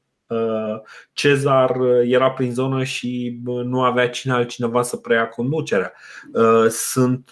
[1.12, 5.92] Cezar era prin zonă și nu avea cine altcineva să preia conducerea.
[6.68, 7.30] Sunt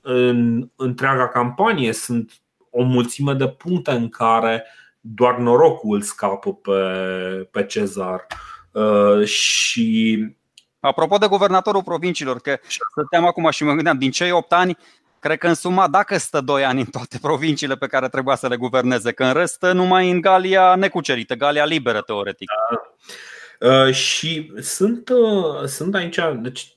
[0.00, 2.32] în întreaga campanie sunt
[2.70, 4.66] o mulțime de puncte în care
[5.00, 6.72] doar norocul scapă pe,
[7.50, 8.26] pe Cezar.
[9.24, 10.18] Și
[10.80, 12.58] Apropo de guvernatorul provinciilor, că
[12.90, 14.76] stăteam acum și mă gândeam, din cei 8 ani,
[15.18, 18.48] cred că în suma, dacă stă 2 ani în toate provinciile pe care trebuia să
[18.48, 22.48] le guverneze, că în rest numai în Galia necucerită, Galia liberă teoretic.
[22.70, 22.80] Da.
[23.68, 26.76] Uh, și sunt, uh, sunt aici, deci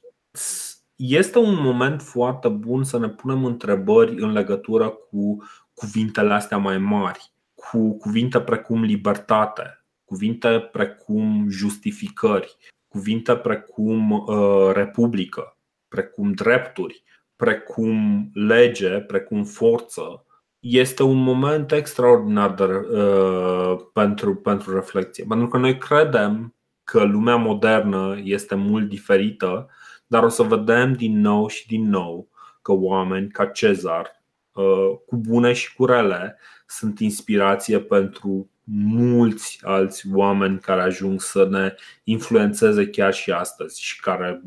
[0.95, 5.43] este un moment foarte bun să ne punem întrebări în legătură cu
[5.73, 7.32] cuvintele astea mai mari,
[7.69, 12.57] cu cuvinte precum libertate, cuvinte precum justificări,
[12.87, 15.57] cuvinte precum uh, republică,
[15.87, 17.03] precum drepturi,
[17.35, 20.25] precum lege, precum forță,
[20.59, 25.25] este un moment extraordinar de, uh, pentru, pentru reflexie.
[25.27, 29.69] Pentru că noi credem că lumea modernă este mult diferită,
[30.07, 32.29] dar o să vedem din nou și din nou
[32.61, 36.37] că oameni ca Cezar, uh, cu bune și cu rele,
[36.77, 43.99] sunt inspirație pentru mulți alți oameni care ajung să ne influențeze chiar și astăzi și
[43.99, 44.41] care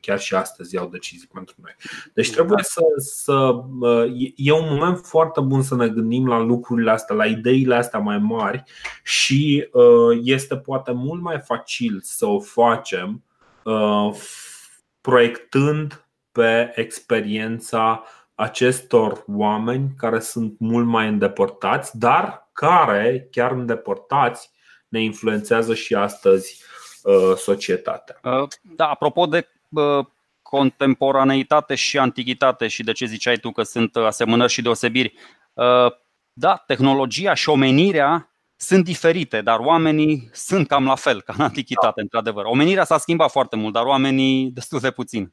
[0.00, 1.74] chiar și astăzi iau decizii pentru noi.
[2.14, 3.54] Deci trebuie să, să
[4.36, 8.18] e un moment foarte bun să ne gândim la lucrurile astea, la ideile astea mai
[8.18, 8.62] mari
[9.02, 9.68] și
[10.22, 13.24] este poate mult mai facil să o facem
[15.00, 18.04] proiectând pe experiența
[18.38, 24.50] acestor oameni care sunt mult mai îndepărtați, dar care, chiar îndepărtați,
[24.88, 26.62] ne influențează și astăzi
[27.02, 28.20] uh, societatea.
[28.22, 30.06] Uh, da, apropo de uh,
[30.42, 35.14] contemporaneitate și antichitate și de ce ziceai tu că sunt asemănări și deosebiri.
[36.32, 41.92] Da, tehnologia și omenirea sunt diferite, dar oamenii sunt cam la fel ca în antichitate,
[41.94, 42.02] da.
[42.02, 42.44] într-adevăr.
[42.44, 45.30] Omenirea s-a schimbat foarte mult, dar oamenii destul de puțin.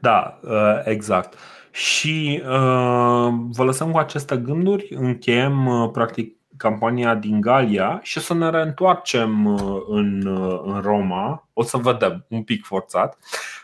[0.00, 0.40] Da,
[0.84, 1.38] exact.
[1.76, 8.20] Și uh, vă lăsăm cu aceste gânduri, încheiem uh, practic campania din Galia și o
[8.20, 11.48] să ne reîntoarcem uh, în, uh, în Roma.
[11.52, 13.18] O să vedem, un pic forțat.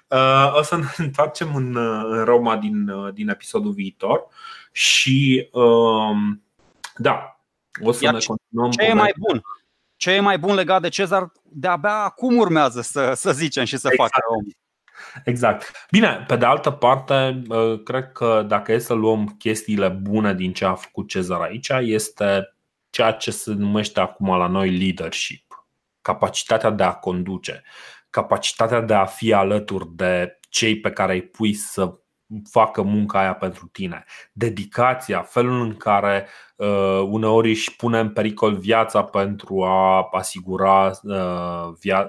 [0.08, 4.26] Uh, o să ne întoarcem în, uh, în Roma din, uh, din episodul viitor
[4.72, 6.16] și uh,
[6.96, 7.40] da,
[7.82, 8.20] o să Iar ne
[8.70, 9.42] ce e mai bun?
[9.96, 13.88] Ce e mai bun legat de Cezar, de-abia acum urmează să, să zicem și să
[13.92, 14.10] exact.
[14.12, 14.44] facă om.
[15.24, 15.86] Exact.
[15.90, 17.42] Bine, pe de altă parte,
[17.84, 22.56] cred că dacă e să luăm chestiile bune din ce a făcut Cezar aici, este
[22.90, 25.66] ceea ce se numește acum la noi leadership,
[26.02, 27.62] capacitatea de a conduce,
[28.10, 31.98] capacitatea de a fi alături de cei pe care îi pui să
[32.50, 34.04] facă munca aia pentru tine.
[34.32, 36.26] Dedicația, felul în care
[36.56, 42.08] uh, uneori își pune în pericol viața pentru a asigura uh, via-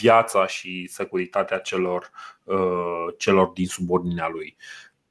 [0.00, 2.10] viața și securitatea celor,
[2.42, 4.56] uh, celor din subordinea lui.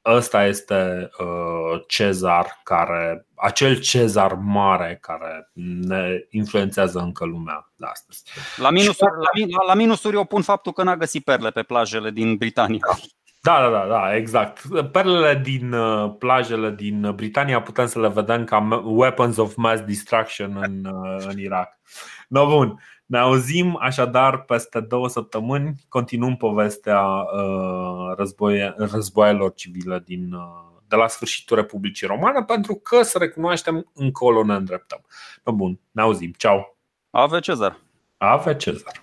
[0.06, 8.24] Ăsta este uh, Cezar care, acel Cezar mare care ne influențează încă lumea de astăzi.
[8.58, 9.12] La minusuri,
[9.52, 12.80] la, la minusuri eu pun faptul că n-a găsit perle pe plajele din Britania.
[12.88, 12.96] Da,
[13.44, 14.61] da, da, da, exact.
[14.91, 20.57] Perlele din uh, plajele din Britania putem să le vedem ca weapons of mass destruction
[20.61, 21.80] în, uh, în Irak.
[22.28, 22.80] No, bun.
[23.06, 25.76] Ne auzim așadar peste două săptămâni.
[25.90, 33.02] Continuăm povestea uh, războie, războaielor civile din, uh, de la sfârșitul Republicii Romane, pentru că,
[33.02, 35.06] să recunoaștem, încolo ne îndreptăm.
[35.44, 36.32] No, bun, ne auzim.
[36.38, 36.78] Ceau!
[37.10, 37.80] Ave Cezar!
[38.18, 39.02] Ave Cezar!